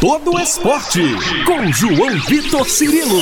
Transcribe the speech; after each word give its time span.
todo 0.00 0.38
esporte. 0.38 1.02
Com 1.44 1.72
João 1.72 2.18
Vitor 2.28 2.68
Cirilo. 2.68 3.20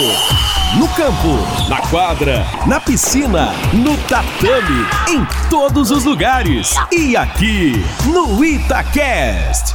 No 0.79 0.87
campo, 0.89 1.71
na 1.71 1.81
quadra, 1.89 2.45
na 2.67 2.79
piscina, 2.79 3.53
no 3.73 3.97
tatame, 4.09 4.85
em 5.09 5.49
todos 5.49 5.91
os 5.91 6.05
lugares. 6.05 6.75
E 6.93 7.17
aqui, 7.17 7.73
no 8.13 8.45
Itacast. 8.45 9.75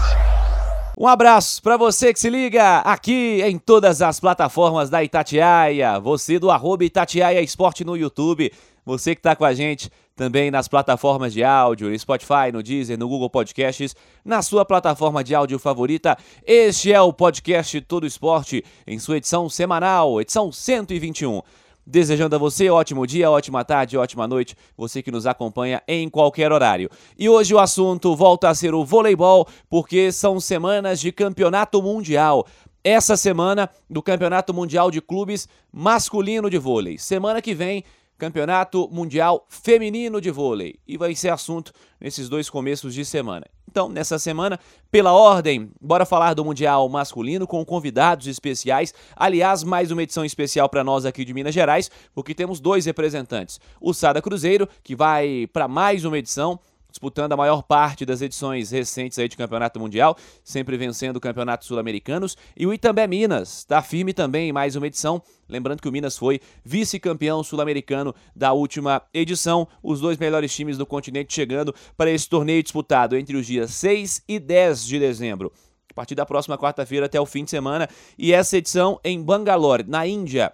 Um 0.97 1.07
abraço 1.07 1.61
para 1.63 1.75
você 1.75 2.13
que 2.13 2.19
se 2.19 2.29
liga 2.29 2.79
aqui 2.79 3.41
em 3.41 3.57
todas 3.57 4.03
as 4.03 4.19
plataformas 4.19 4.89
da 4.89 5.03
Itatiaia. 5.03 5.99
Você 5.99 6.37
do 6.37 6.51
arroba 6.51 6.83
Itatiaia 6.83 7.41
Esporte 7.41 7.83
no 7.83 7.97
YouTube. 7.97 8.51
Você 8.85 9.15
que 9.15 9.19
está 9.19 9.35
com 9.35 9.45
a 9.45 9.53
gente 9.55 9.89
também 10.15 10.51
nas 10.51 10.67
plataformas 10.67 11.33
de 11.33 11.43
áudio, 11.43 11.89
no 11.89 11.97
Spotify, 11.97 12.51
no 12.53 12.61
Deezer, 12.61 12.97
no 12.97 13.07
Google 13.07 13.29
Podcasts, 13.29 13.95
na 14.23 14.41
sua 14.41 14.65
plataforma 14.65 15.23
de 15.23 15.33
áudio 15.33 15.57
favorita. 15.57 16.17
Este 16.45 16.91
é 16.91 17.01
o 17.01 17.13
podcast 17.13 17.79
Todo 17.81 18.05
Esporte, 18.05 18.63
em 18.85 18.99
sua 18.99 19.17
edição 19.17 19.49
semanal, 19.49 20.21
edição 20.21 20.51
121. 20.51 21.41
Desejando 21.85 22.35
a 22.35 22.39
você 22.39 22.69
ótimo 22.69 23.07
dia, 23.07 23.31
ótima 23.31 23.65
tarde, 23.65 23.97
ótima 23.97 24.27
noite, 24.27 24.55
você 24.77 25.01
que 25.01 25.11
nos 25.11 25.25
acompanha 25.25 25.81
em 25.87 26.07
qualquer 26.09 26.51
horário. 26.51 26.89
E 27.17 27.27
hoje 27.27 27.55
o 27.55 27.59
assunto 27.59 28.15
volta 28.15 28.49
a 28.49 28.55
ser 28.55 28.73
o 28.73 28.85
voleibol, 28.85 29.47
porque 29.67 30.11
são 30.11 30.39
semanas 30.39 30.99
de 30.99 31.11
campeonato 31.11 31.81
mundial. 31.81 32.45
Essa 32.83 33.17
semana 33.17 33.69
do 33.89 34.01
Campeonato 34.01 34.53
Mundial 34.53 34.89
de 34.89 35.01
Clubes 35.01 35.47
Masculino 35.71 36.49
de 36.49 36.57
Vôlei. 36.57 36.97
Semana 36.97 37.41
que 37.41 37.53
vem 37.53 37.83
Campeonato 38.21 38.87
Mundial 38.91 39.47
Feminino 39.49 40.21
de 40.21 40.29
Vôlei. 40.29 40.75
E 40.87 40.95
vai 40.95 41.15
ser 41.15 41.29
assunto 41.29 41.73
nesses 41.99 42.29
dois 42.29 42.51
começos 42.51 42.93
de 42.93 43.03
semana. 43.03 43.47
Então, 43.67 43.89
nessa 43.89 44.19
semana, 44.19 44.59
pela 44.91 45.11
ordem, 45.11 45.71
bora 45.81 46.05
falar 46.05 46.35
do 46.35 46.45
Mundial 46.45 46.87
Masculino 46.87 47.47
com 47.47 47.65
convidados 47.65 48.27
especiais. 48.27 48.93
Aliás, 49.15 49.63
mais 49.63 49.89
uma 49.89 50.03
edição 50.03 50.23
especial 50.23 50.69
para 50.69 50.83
nós 50.83 51.03
aqui 51.03 51.25
de 51.25 51.33
Minas 51.33 51.55
Gerais, 51.55 51.89
porque 52.13 52.35
temos 52.35 52.59
dois 52.59 52.85
representantes. 52.85 53.59
O 53.79 53.91
Sada 53.91 54.21
Cruzeiro, 54.21 54.69
que 54.83 54.95
vai 54.95 55.47
para 55.51 55.67
mais 55.67 56.05
uma 56.05 56.19
edição 56.19 56.59
disputando 56.91 57.31
a 57.31 57.37
maior 57.37 57.63
parte 57.63 58.05
das 58.05 58.21
edições 58.21 58.69
recentes 58.69 59.17
aí 59.17 59.27
de 59.27 59.37
Campeonato 59.37 59.79
Mundial, 59.79 60.15
sempre 60.43 60.77
vencendo 60.77 61.19
campeonatos 61.19 61.67
sul-americanos. 61.67 62.37
E 62.55 62.67
o 62.67 62.73
Itambé 62.73 63.07
Minas 63.07 63.59
está 63.59 63.81
firme 63.81 64.13
também 64.13 64.49
em 64.49 64.51
mais 64.51 64.75
uma 64.75 64.85
edição. 64.85 65.23
Lembrando 65.49 65.81
que 65.81 65.89
o 65.89 65.91
Minas 65.91 66.17
foi 66.17 66.39
vice-campeão 66.63 67.43
sul-americano 67.43 68.13
da 68.35 68.53
última 68.53 69.01
edição. 69.13 69.67
Os 69.81 69.99
dois 69.99 70.17
melhores 70.17 70.53
times 70.53 70.77
do 70.77 70.85
continente 70.85 71.33
chegando 71.33 71.73
para 71.97 72.11
esse 72.11 72.29
torneio 72.29 72.61
disputado 72.61 73.17
entre 73.17 73.35
os 73.35 73.47
dias 73.47 73.71
6 73.71 74.23
e 74.27 74.39
10 74.39 74.85
de 74.85 74.99
dezembro. 74.99 75.51
A 75.89 75.93
partir 75.93 76.15
da 76.15 76.25
próxima 76.25 76.57
quarta-feira 76.57 77.05
até 77.05 77.19
o 77.19 77.25
fim 77.25 77.43
de 77.43 77.49
semana. 77.49 77.89
E 78.17 78.33
essa 78.33 78.57
edição 78.57 78.99
em 79.03 79.21
Bangalore, 79.21 79.83
na 79.87 80.05
Índia. 80.05 80.53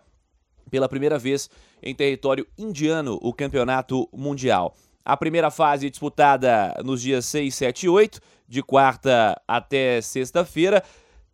Pela 0.70 0.90
primeira 0.90 1.18
vez 1.18 1.50
em 1.82 1.94
território 1.94 2.46
indiano, 2.58 3.20
o 3.22 3.34
campeonato 3.34 4.10
mundial. 4.12 4.76
A 5.08 5.16
primeira 5.16 5.50
fase 5.50 5.90
disputada 5.90 6.76
nos 6.84 7.02
dias 7.02 7.24
6, 7.28 7.56
7 7.56 7.86
e 7.86 7.90
8, 7.90 8.20
de 8.46 8.62
quarta 8.62 9.42
até 9.48 10.02
sexta-feira. 10.02 10.84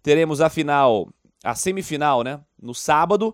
Teremos 0.04 0.42
a 0.42 0.48
final, 0.48 1.10
a 1.44 1.56
semifinal, 1.56 2.22
né, 2.24 2.40
no 2.62 2.76
sábado 2.76 3.34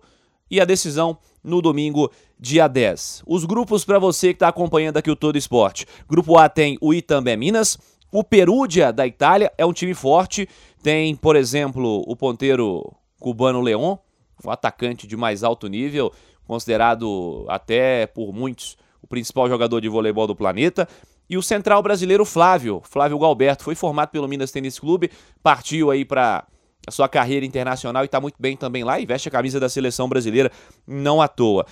e 0.50 0.58
a 0.58 0.64
decisão 0.64 1.18
no 1.44 1.60
domingo, 1.60 2.10
dia 2.38 2.66
10. 2.66 3.22
Os 3.26 3.44
grupos 3.44 3.84
para 3.84 3.98
você 3.98 4.28
que 4.28 4.36
está 4.36 4.48
acompanhando 4.48 4.96
aqui 4.96 5.10
o 5.10 5.16
Todo 5.16 5.36
Esporte. 5.36 5.84
Grupo 6.08 6.38
A 6.38 6.48
tem 6.48 6.78
o 6.80 6.94
Itambé 6.94 7.36
Minas, 7.36 7.76
o 8.10 8.24
Perugia 8.24 8.94
da 8.94 9.06
Itália 9.06 9.52
é 9.58 9.66
um 9.66 9.74
time 9.74 9.92
forte. 9.92 10.48
Tem, 10.82 11.14
por 11.14 11.36
exemplo, 11.36 12.02
o 12.06 12.16
ponteiro 12.16 12.90
cubano 13.18 13.60
Leon, 13.60 13.98
um 14.42 14.50
atacante 14.50 15.06
de 15.06 15.18
mais 15.18 15.44
alto 15.44 15.68
nível, 15.68 16.10
considerado 16.46 17.44
até 17.46 18.06
por 18.06 18.32
muitos 18.32 18.78
o 19.02 19.06
principal 19.06 19.48
jogador 19.48 19.80
de 19.80 19.88
voleibol 19.88 20.26
do 20.26 20.34
planeta. 20.34 20.88
E 21.28 21.36
o 21.36 21.42
central 21.42 21.82
brasileiro 21.82 22.24
Flávio, 22.24 22.82
Flávio 22.84 23.18
Galberto, 23.18 23.64
foi 23.64 23.74
formado 23.74 24.08
pelo 24.08 24.26
Minas 24.26 24.50
Tênis 24.50 24.78
Clube, 24.78 25.10
partiu 25.42 25.90
aí 25.90 26.04
para 26.04 26.44
a 26.86 26.90
sua 26.90 27.08
carreira 27.08 27.46
internacional 27.46 28.02
e 28.02 28.06
está 28.06 28.20
muito 28.20 28.36
bem 28.38 28.56
também 28.56 28.82
lá 28.82 28.98
e 28.98 29.06
veste 29.06 29.28
a 29.28 29.30
camisa 29.30 29.60
da 29.60 29.68
seleção 29.68 30.08
brasileira, 30.08 30.50
não 30.86 31.22
à 31.22 31.28
toa. 31.28 31.66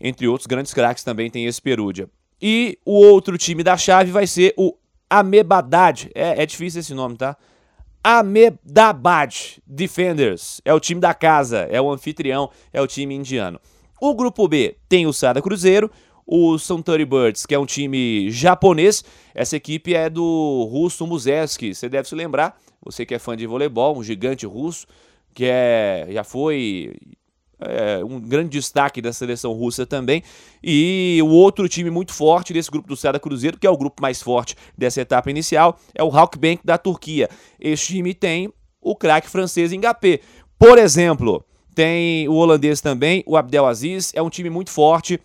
Entre 0.00 0.26
outros 0.26 0.46
grandes 0.46 0.74
craques 0.74 1.04
também 1.04 1.30
tem 1.30 1.46
esse 1.46 1.62
Perúdia. 1.62 2.08
E 2.40 2.78
o 2.84 2.94
outro 2.94 3.38
time 3.38 3.62
da 3.62 3.76
chave 3.76 4.10
vai 4.10 4.26
ser 4.26 4.52
o 4.56 4.74
Amebadad. 5.08 6.10
É, 6.14 6.42
é 6.42 6.46
difícil 6.46 6.80
esse 6.80 6.92
nome, 6.92 7.16
tá? 7.16 7.36
Amedabad 8.02 9.58
Defenders. 9.66 10.60
É 10.64 10.72
o 10.72 10.80
time 10.80 11.00
da 11.00 11.14
casa, 11.14 11.66
é 11.70 11.80
o 11.80 11.90
anfitrião, 11.90 12.50
é 12.72 12.80
o 12.80 12.86
time 12.86 13.14
indiano. 13.14 13.60
O 14.00 14.14
grupo 14.14 14.46
B 14.46 14.76
tem 14.88 15.06
o 15.06 15.12
Sada 15.12 15.40
Cruzeiro, 15.40 15.90
o 16.26 16.58
Suntory 16.58 17.04
Birds, 17.04 17.46
que 17.46 17.54
é 17.54 17.58
um 17.58 17.66
time 17.66 18.30
japonês. 18.30 19.04
Essa 19.34 19.56
equipe 19.56 19.94
é 19.94 20.10
do 20.10 20.68
russo 20.70 21.06
Muzeski, 21.06 21.74
você 21.74 21.88
deve 21.88 22.08
se 22.08 22.14
lembrar, 22.14 22.58
você 22.84 23.06
que 23.06 23.14
é 23.14 23.18
fã 23.18 23.36
de 23.36 23.46
voleibol, 23.46 23.96
um 23.96 24.02
gigante 24.02 24.44
russo, 24.44 24.86
que 25.32 25.44
é, 25.44 26.08
já 26.10 26.24
foi 26.24 26.94
é, 27.60 28.04
um 28.04 28.20
grande 28.20 28.50
destaque 28.50 29.00
da 29.00 29.12
seleção 29.12 29.52
russa 29.52 29.86
também. 29.86 30.22
E 30.62 31.20
o 31.22 31.28
outro 31.28 31.68
time 31.68 31.90
muito 31.90 32.12
forte 32.12 32.52
desse 32.52 32.70
grupo 32.70 32.88
do 32.88 32.96
Sada 32.96 33.20
Cruzeiro, 33.20 33.58
que 33.58 33.66
é 33.66 33.70
o 33.70 33.76
grupo 33.76 34.02
mais 34.02 34.20
forte 34.20 34.56
dessa 34.76 35.00
etapa 35.00 35.30
inicial, 35.30 35.78
é 35.94 36.02
o 36.02 36.10
Halkbank 36.10 36.60
da 36.64 36.76
Turquia. 36.76 37.28
Esse 37.60 37.86
time 37.86 38.14
tem 38.14 38.52
o 38.80 38.96
craque 38.96 39.28
francês 39.28 39.72
Ngapé. 39.72 40.20
Por 40.58 40.78
exemplo, 40.78 41.44
tem 41.74 42.28
o 42.28 42.34
holandês 42.34 42.80
também, 42.80 43.22
o 43.26 43.36
Abdelaziz, 43.36 44.12
é 44.14 44.22
um 44.22 44.30
time 44.30 44.48
muito 44.48 44.70
forte, 44.70 45.20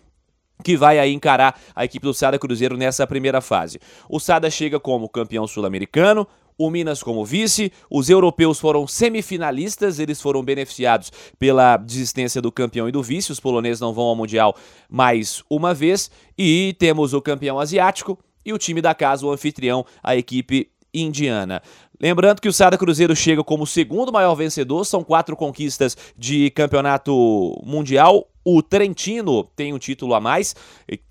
que 0.62 0.76
vai 0.76 0.98
aí 0.98 1.12
encarar 1.12 1.58
a 1.74 1.84
equipe 1.84 2.04
do 2.04 2.14
Sada 2.14 2.38
Cruzeiro 2.38 2.76
nessa 2.76 3.06
primeira 3.06 3.40
fase. 3.40 3.78
O 4.08 4.18
Sada 4.20 4.48
chega 4.50 4.78
como 4.78 5.08
campeão 5.08 5.46
sul-americano, 5.46 6.26
o 6.56 6.70
Minas 6.70 7.02
como 7.02 7.24
vice, 7.24 7.72
os 7.90 8.08
europeus 8.08 8.60
foram 8.60 8.86
semifinalistas, 8.86 9.98
eles 9.98 10.20
foram 10.20 10.42
beneficiados 10.42 11.10
pela 11.38 11.76
desistência 11.76 12.40
do 12.40 12.52
campeão 12.52 12.88
e 12.88 12.92
do 12.92 13.02
vice, 13.02 13.32
os 13.32 13.40
poloneses 13.40 13.80
não 13.80 13.92
vão 13.92 14.04
ao 14.04 14.16
Mundial 14.16 14.54
mais 14.88 15.42
uma 15.50 15.74
vez, 15.74 16.10
e 16.36 16.74
temos 16.78 17.14
o 17.14 17.20
campeão 17.20 17.58
asiático 17.58 18.18
e 18.44 18.52
o 18.52 18.58
time 18.58 18.80
da 18.80 18.94
casa, 18.94 19.26
o 19.26 19.32
anfitrião, 19.32 19.84
a 20.02 20.16
equipe 20.16 20.70
indiana. 20.94 21.62
Lembrando 22.02 22.40
que 22.40 22.48
o 22.48 22.52
Sada 22.52 22.76
Cruzeiro 22.76 23.14
chega 23.14 23.44
como 23.44 23.64
segundo 23.64 24.12
maior 24.12 24.34
vencedor, 24.34 24.84
são 24.84 25.04
quatro 25.04 25.36
conquistas 25.36 25.96
de 26.18 26.50
campeonato 26.50 27.56
mundial. 27.64 28.26
O 28.44 28.60
Trentino 28.60 29.44
tem 29.54 29.72
um 29.72 29.78
título 29.78 30.12
a 30.12 30.20
mais, 30.20 30.52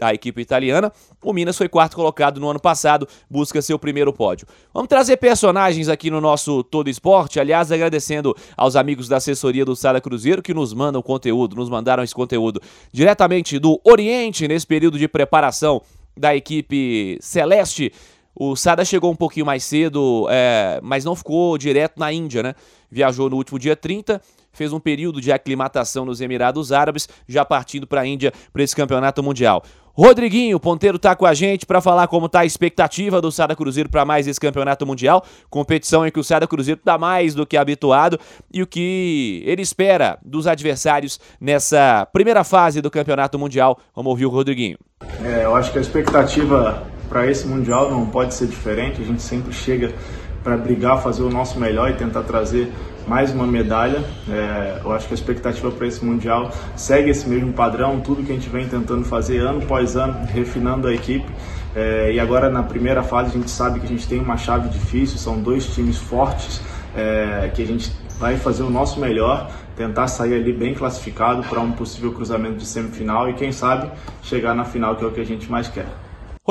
a 0.02 0.14
equipe 0.14 0.42
italiana. 0.42 0.92
O 1.24 1.32
Minas 1.32 1.58
foi 1.58 1.70
quarto 1.70 1.96
colocado 1.96 2.42
no 2.42 2.50
ano 2.50 2.60
passado, 2.60 3.08
busca 3.30 3.62
seu 3.62 3.80
primeiro 3.80 4.12
pódio. 4.12 4.46
Vamos 4.74 4.90
trazer 4.90 5.16
personagens 5.16 5.88
aqui 5.88 6.12
no 6.12 6.20
nosso 6.20 6.62
Todo 6.62 6.90
Esporte. 6.90 7.40
Aliás, 7.40 7.72
agradecendo 7.72 8.36
aos 8.58 8.76
amigos 8.76 9.08
da 9.08 9.16
assessoria 9.16 9.64
do 9.64 9.78
Sada 9.78 10.02
Cruzeiro 10.02 10.42
que 10.42 10.54
nos 10.54 10.74
mandam 10.74 11.02
conteúdo, 11.02 11.56
nos 11.56 11.70
mandaram 11.70 12.04
esse 12.04 12.14
conteúdo 12.14 12.62
diretamente 12.92 13.58
do 13.60 13.80
Oriente 13.86 14.46
nesse 14.46 14.68
período 14.68 15.00
de 15.00 15.08
preparação 15.08 15.82
da 16.18 16.36
equipe 16.36 17.18
Celeste. 17.22 17.94
O 18.36 18.56
Sada 18.56 18.86
chegou 18.86 19.12
um 19.12 19.16
pouquinho 19.16 19.46
mais 19.46 19.64
cedo, 19.64 20.28
é, 20.30 20.80
mas 20.82 21.04
não 21.04 21.16
ficou 21.16 21.58
direto 21.58 22.00
na 22.00 22.12
Índia, 22.12 22.42
né? 22.42 22.56
Viajou 22.90 23.30
no 23.30 23.36
último 23.36 23.60
dia 23.60 23.76
30, 23.76 24.22
fez 24.52 24.72
um 24.74 24.80
período 24.80 25.20
de 25.20 25.32
aclimatação 25.32 26.06
nos 26.06 26.22
Emirados 26.22 26.72
Árabes, 26.72 27.08
já 27.28 27.44
partindo 27.44 27.86
para 27.86 28.02
a 28.02 28.06
Índia 28.06 28.34
para 28.52 28.64
esse 28.64 28.76
campeonato 28.76 29.22
mundial. 29.22 29.64
Rodriguinho, 29.94 30.58
ponteiro, 30.60 30.98
tá 30.98 31.16
com 31.16 31.26
a 31.26 31.34
gente 31.34 31.66
para 31.66 31.82
falar 31.82 32.08
como 32.08 32.30
tá 32.30 32.40
a 32.40 32.46
expectativa 32.46 33.22
do 33.22 33.32
Sada 33.32 33.56
Cruzeiro 33.56 33.90
para 33.90 34.06
mais 34.06 34.26
esse 34.26 34.40
campeonato 34.40 34.86
mundial. 34.86 35.24
Competição 35.50 36.08
em 36.08 36.12
que 36.12 36.20
o 36.20 36.24
Sada 36.24 36.48
Cruzeiro 36.48 36.80
tá 36.84 36.98
mais 36.98 37.36
do 37.36 37.46
que 37.46 37.58
habituado 37.58 38.18
e 38.54 38.62
o 38.62 38.68
que 38.68 39.44
ele 39.46 39.62
espera 39.62 40.18
dos 40.24 40.48
adversários 40.48 41.20
nessa 41.40 42.08
primeira 42.14 42.46
fase 42.46 42.82
do 42.82 42.90
campeonato 42.90 43.38
mundial. 43.38 43.78
Vamos 43.94 44.12
ouvir 44.12 44.26
o 44.26 44.30
Rodriguinho. 44.30 44.78
É, 45.22 45.44
eu 45.44 45.56
acho 45.56 45.72
que 45.74 45.78
a 45.78 45.82
expectativa 45.82 46.88
para 47.12 47.30
esse 47.30 47.46
Mundial 47.46 47.92
não 47.92 48.06
pode 48.06 48.34
ser 48.34 48.48
diferente. 48.48 49.02
A 49.02 49.06
gente 49.06 49.22
sempre 49.22 49.52
chega 49.52 49.94
para 50.42 50.56
brigar, 50.56 51.04
fazer 51.04 51.22
o 51.22 51.30
nosso 51.30 51.60
melhor 51.60 51.92
e 51.92 51.94
tentar 51.94 52.24
trazer 52.24 52.72
mais 53.06 53.32
uma 53.32 53.46
medalha. 53.46 54.02
É, 54.30 54.80
eu 54.82 54.94
acho 54.94 55.08
que 55.08 55.14
a 55.14 55.16
expectativa 55.16 55.70
para 55.72 55.86
esse 55.86 56.04
Mundial 56.06 56.50
segue 56.74 57.10
esse 57.10 57.28
mesmo 57.28 57.52
padrão, 57.52 58.00
tudo 58.00 58.24
que 58.24 58.32
a 58.32 58.36
gente 58.36 58.50
vem 58.50 58.66
tentando 58.66 59.04
fazer 59.04 59.40
ano 59.40 59.62
após 59.62 59.98
ano, 59.98 60.26
refinando 60.26 60.88
a 60.88 60.94
equipe. 60.94 61.30
É, 61.76 62.14
e 62.14 62.20
agora 62.20 62.50
na 62.50 62.64
primeira 62.64 63.04
fase 63.04 63.32
a 63.32 63.34
gente 63.34 63.52
sabe 63.52 63.82
que 63.82 63.86
a 63.86 63.90
gente 63.90 64.08
tem 64.08 64.20
uma 64.20 64.38
chave 64.38 64.70
difícil, 64.70 65.18
são 65.18 65.42
dois 65.42 65.68
times 65.68 65.98
fortes, 65.98 66.62
é, 66.96 67.52
que 67.54 67.62
a 67.62 67.66
gente 67.66 67.92
vai 68.18 68.38
fazer 68.38 68.64
o 68.64 68.70
nosso 68.70 69.02
melhor, 69.02 69.52
tentar 69.76 70.08
sair 70.08 70.36
ali 70.36 70.54
bem 70.54 70.74
classificado 70.74 71.44
para 71.44 71.60
um 71.60 71.74
possível 71.74 72.14
cruzamento 72.14 72.56
de 72.56 72.66
semifinal 72.66 73.30
e 73.30 73.34
quem 73.34 73.52
sabe 73.52 73.92
chegar 74.24 74.54
na 74.54 74.64
final, 74.64 74.96
que 74.96 75.04
é 75.04 75.08
o 75.08 75.12
que 75.12 75.20
a 75.20 75.26
gente 75.26 75.52
mais 75.52 75.68
quer. 75.68 75.88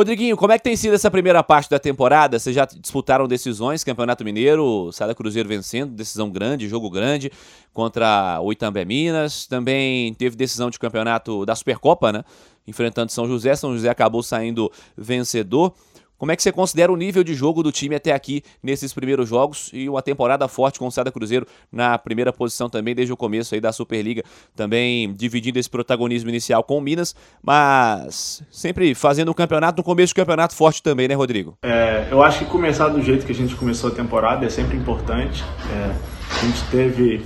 Rodriguinho, 0.00 0.34
como 0.34 0.50
é 0.50 0.56
que 0.56 0.64
tem 0.64 0.74
sido 0.76 0.94
essa 0.94 1.10
primeira 1.10 1.42
parte 1.42 1.68
da 1.68 1.78
temporada? 1.78 2.38
Vocês 2.38 2.56
já 2.56 2.64
disputaram 2.64 3.28
decisões, 3.28 3.84
Campeonato 3.84 4.24
Mineiro, 4.24 4.90
Sada 4.92 5.14
Cruzeiro 5.14 5.46
vencendo, 5.46 5.92
decisão 5.92 6.30
grande, 6.30 6.66
jogo 6.70 6.88
grande 6.88 7.30
contra 7.70 8.40
o 8.40 8.50
Itambé 8.50 8.82
Minas. 8.86 9.46
Também 9.46 10.14
teve 10.14 10.36
decisão 10.36 10.70
de 10.70 10.78
campeonato 10.78 11.44
da 11.44 11.54
Supercopa, 11.54 12.10
né? 12.10 12.24
Enfrentando 12.66 13.12
São 13.12 13.28
José. 13.28 13.54
São 13.54 13.74
José 13.74 13.90
acabou 13.90 14.22
saindo 14.22 14.72
vencedor. 14.96 15.74
Como 16.20 16.30
é 16.30 16.36
que 16.36 16.42
você 16.42 16.52
considera 16.52 16.92
o 16.92 16.96
nível 16.96 17.24
de 17.24 17.32
jogo 17.32 17.62
do 17.62 17.72
time 17.72 17.94
até 17.94 18.12
aqui 18.12 18.42
nesses 18.62 18.92
primeiros 18.92 19.26
jogos 19.26 19.70
e 19.72 19.88
uma 19.88 20.02
temporada 20.02 20.46
forte 20.48 20.78
com 20.78 20.86
o 20.86 20.90
Sada 20.90 21.10
Cruzeiro 21.10 21.46
na 21.72 21.96
primeira 21.96 22.30
posição 22.30 22.68
também 22.68 22.94
desde 22.94 23.10
o 23.10 23.16
começo 23.16 23.54
aí 23.54 23.60
da 23.60 23.72
Superliga, 23.72 24.22
também 24.54 25.14
dividindo 25.14 25.58
esse 25.58 25.70
protagonismo 25.70 26.28
inicial 26.28 26.62
com 26.62 26.76
o 26.76 26.80
Minas, 26.82 27.16
mas 27.42 28.42
sempre 28.50 28.94
fazendo 28.94 29.30
um 29.30 29.34
campeonato 29.34 29.78
no 29.78 29.82
começo 29.82 30.12
do 30.12 30.16
campeonato 30.16 30.54
forte 30.54 30.82
também, 30.82 31.08
né, 31.08 31.14
Rodrigo? 31.14 31.56
É, 31.62 32.08
eu 32.10 32.22
acho 32.22 32.40
que 32.40 32.44
começar 32.44 32.88
do 32.88 33.02
jeito 33.02 33.24
que 33.24 33.32
a 33.32 33.34
gente 33.34 33.56
começou 33.56 33.88
a 33.88 33.94
temporada 33.94 34.44
é 34.44 34.50
sempre 34.50 34.76
importante. 34.76 35.42
É, 35.72 35.96
a 36.36 36.44
gente 36.44 36.62
teve 36.70 37.24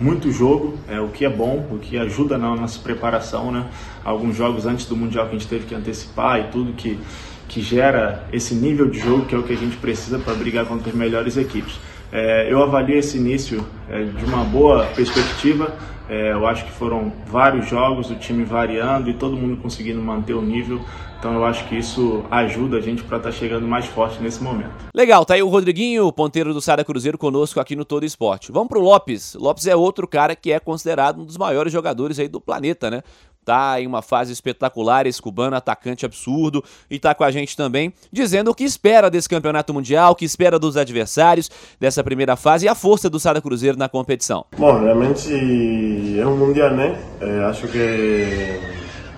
muito 0.00 0.30
jogo, 0.30 0.78
é, 0.88 1.00
o 1.00 1.08
que 1.08 1.24
é 1.24 1.28
bom, 1.28 1.66
o 1.72 1.78
que 1.80 1.98
ajuda 1.98 2.38
na 2.38 2.54
nossa 2.54 2.78
preparação, 2.78 3.50
né? 3.50 3.68
Alguns 4.04 4.36
jogos 4.36 4.64
antes 4.64 4.86
do 4.86 4.96
Mundial 4.96 5.26
que 5.26 5.34
a 5.34 5.38
gente 5.40 5.48
teve 5.48 5.66
que 5.66 5.74
antecipar 5.74 6.38
e 6.38 6.44
tudo 6.52 6.72
que 6.72 7.00
que 7.48 7.62
gera 7.62 8.26
esse 8.32 8.54
nível 8.54 8.88
de 8.88 8.98
jogo 8.98 9.24
que 9.24 9.34
é 9.34 9.38
o 9.38 9.42
que 9.42 9.52
a 9.52 9.56
gente 9.56 9.76
precisa 9.78 10.18
para 10.18 10.34
brigar 10.34 10.66
contra 10.66 10.90
as 10.90 10.94
melhores 10.94 11.36
equipes. 11.36 11.80
É, 12.12 12.50
eu 12.50 12.62
avalio 12.62 12.98
esse 12.98 13.16
início 13.16 13.64
é, 13.88 14.02
de 14.02 14.24
uma 14.24 14.44
boa 14.44 14.86
perspectiva. 14.94 15.74
É, 16.08 16.32
eu 16.32 16.46
acho 16.46 16.64
que 16.64 16.72
foram 16.72 17.12
vários 17.26 17.68
jogos, 17.68 18.10
o 18.10 18.14
time 18.14 18.44
variando 18.44 19.10
e 19.10 19.14
todo 19.14 19.36
mundo 19.36 19.60
conseguindo 19.60 20.00
manter 20.00 20.34
o 20.34 20.42
nível. 20.42 20.80
Então 21.18 21.34
eu 21.34 21.44
acho 21.44 21.66
que 21.68 21.76
isso 21.76 22.24
ajuda 22.30 22.76
a 22.76 22.80
gente 22.80 23.02
para 23.02 23.16
estar 23.16 23.30
tá 23.30 23.34
chegando 23.34 23.66
mais 23.66 23.86
forte 23.86 24.22
nesse 24.22 24.40
momento. 24.40 24.70
Legal, 24.94 25.24
tá 25.24 25.34
aí 25.34 25.42
o 25.42 25.48
Rodriguinho, 25.48 26.10
ponteiro 26.12 26.54
do 26.54 26.60
Sada 26.60 26.84
Cruzeiro, 26.84 27.18
conosco 27.18 27.58
aqui 27.58 27.74
no 27.74 27.84
Todo 27.84 28.04
Esporte. 28.04 28.52
Vamos 28.52 28.68
pro 28.68 28.80
Lopes. 28.80 29.34
Lopes 29.34 29.66
é 29.66 29.74
outro 29.74 30.06
cara 30.06 30.36
que 30.36 30.52
é 30.52 30.60
considerado 30.60 31.20
um 31.20 31.24
dos 31.24 31.36
maiores 31.36 31.72
jogadores 31.72 32.20
aí 32.20 32.28
do 32.28 32.40
planeta, 32.40 32.88
né? 32.88 33.02
Tá 33.48 33.80
em 33.80 33.86
uma 33.86 34.02
fase 34.02 34.30
espetacular, 34.30 35.06
esse 35.06 35.22
cubano 35.22 35.56
atacante 35.56 36.04
absurdo, 36.04 36.62
e 36.90 36.98
tá 36.98 37.14
com 37.14 37.24
a 37.24 37.30
gente 37.30 37.56
também 37.56 37.94
dizendo 38.12 38.50
o 38.50 38.54
que 38.54 38.62
espera 38.62 39.10
desse 39.10 39.26
campeonato 39.26 39.72
mundial, 39.72 40.12
o 40.12 40.14
que 40.14 40.26
espera 40.26 40.58
dos 40.58 40.76
adversários 40.76 41.50
dessa 41.80 42.04
primeira 42.04 42.36
fase 42.36 42.66
e 42.66 42.68
a 42.68 42.74
força 42.74 43.08
do 43.08 43.18
Sada 43.18 43.40
Cruzeiro 43.40 43.78
na 43.78 43.88
competição. 43.88 44.44
Bom, 44.58 44.80
realmente 44.80 45.32
é 45.32 46.26
um 46.26 46.36
mundial, 46.36 46.72
né? 46.72 47.02
É, 47.22 47.44
acho 47.44 47.66
que 47.68 48.60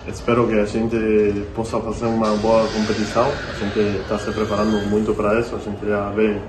espero 0.07 0.47
que 0.47 0.61
a 0.61 0.65
gente 0.65 0.97
possa 1.53 1.81
fazer 1.81 2.07
uma 2.07 2.37
boa 2.37 2.69
competição. 2.69 3.27
A 3.27 3.59
gente 3.59 3.81
está 4.01 4.17
se 4.17 4.31
preparando 4.31 4.89
muito 4.89 5.13
para 5.13 5.41
isso. 5.41 5.57
A 5.57 5.59
gente 5.59 5.85
já 5.85 6.09
vem 6.11 6.41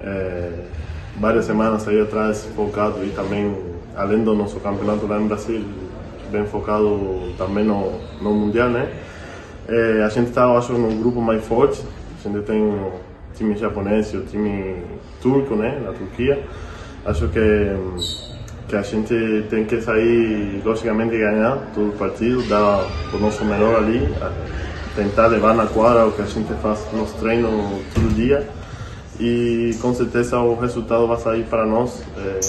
é, 0.00 0.64
várias 1.20 1.44
semanas 1.44 1.86
aí 1.86 2.00
atrás 2.00 2.48
focado 2.56 3.04
e 3.04 3.10
também 3.10 3.54
além 3.94 4.24
do 4.24 4.34
nosso 4.34 4.58
campeonato 4.60 5.06
lá 5.06 5.18
no 5.18 5.28
Brasil 5.28 5.85
bem 6.36 6.46
focado 6.46 7.32
também 7.38 7.64
no, 7.64 7.98
no 8.20 8.34
Mundial, 8.34 8.68
né? 8.68 8.92
É, 9.68 10.02
a 10.04 10.08
gente 10.08 10.28
está, 10.28 10.46
acho, 10.56 10.74
num 10.74 11.00
grupo 11.00 11.20
mais 11.20 11.44
forte. 11.44 11.82
A 12.24 12.28
gente 12.28 12.44
tem 12.44 12.62
o 12.62 12.92
time 13.34 13.56
japonês 13.56 14.12
e 14.12 14.18
o 14.18 14.22
time 14.22 14.76
turco, 15.22 15.56
né? 15.56 15.80
Na 15.84 15.92
Turquia. 15.92 16.44
Acho 17.04 17.28
que, 17.28 17.76
que 18.68 18.76
a 18.76 18.82
gente 18.82 19.46
tem 19.48 19.64
que 19.64 19.80
sair, 19.80 20.60
logicamente, 20.64 21.16
ganhar 21.16 21.58
todo 21.74 21.90
o 21.90 21.92
partido, 21.92 22.42
dar 22.48 22.86
o 23.12 23.18
nosso 23.18 23.44
melhor 23.44 23.76
ali, 23.76 24.08
tentar 24.94 25.28
levar 25.28 25.54
na 25.54 25.66
quadra 25.66 26.06
o 26.06 26.12
que 26.12 26.22
a 26.22 26.26
gente 26.26 26.52
faz 26.60 26.86
nos 26.92 27.12
treinos 27.12 27.50
todo 27.94 28.14
dia. 28.14 28.46
E 29.18 29.74
com 29.80 29.94
certeza 29.94 30.38
o 30.38 30.54
resultado 30.60 31.06
vai 31.06 31.16
sair 31.18 31.44
para 31.44 31.64
nós. 31.64 32.02
É, 32.18 32.40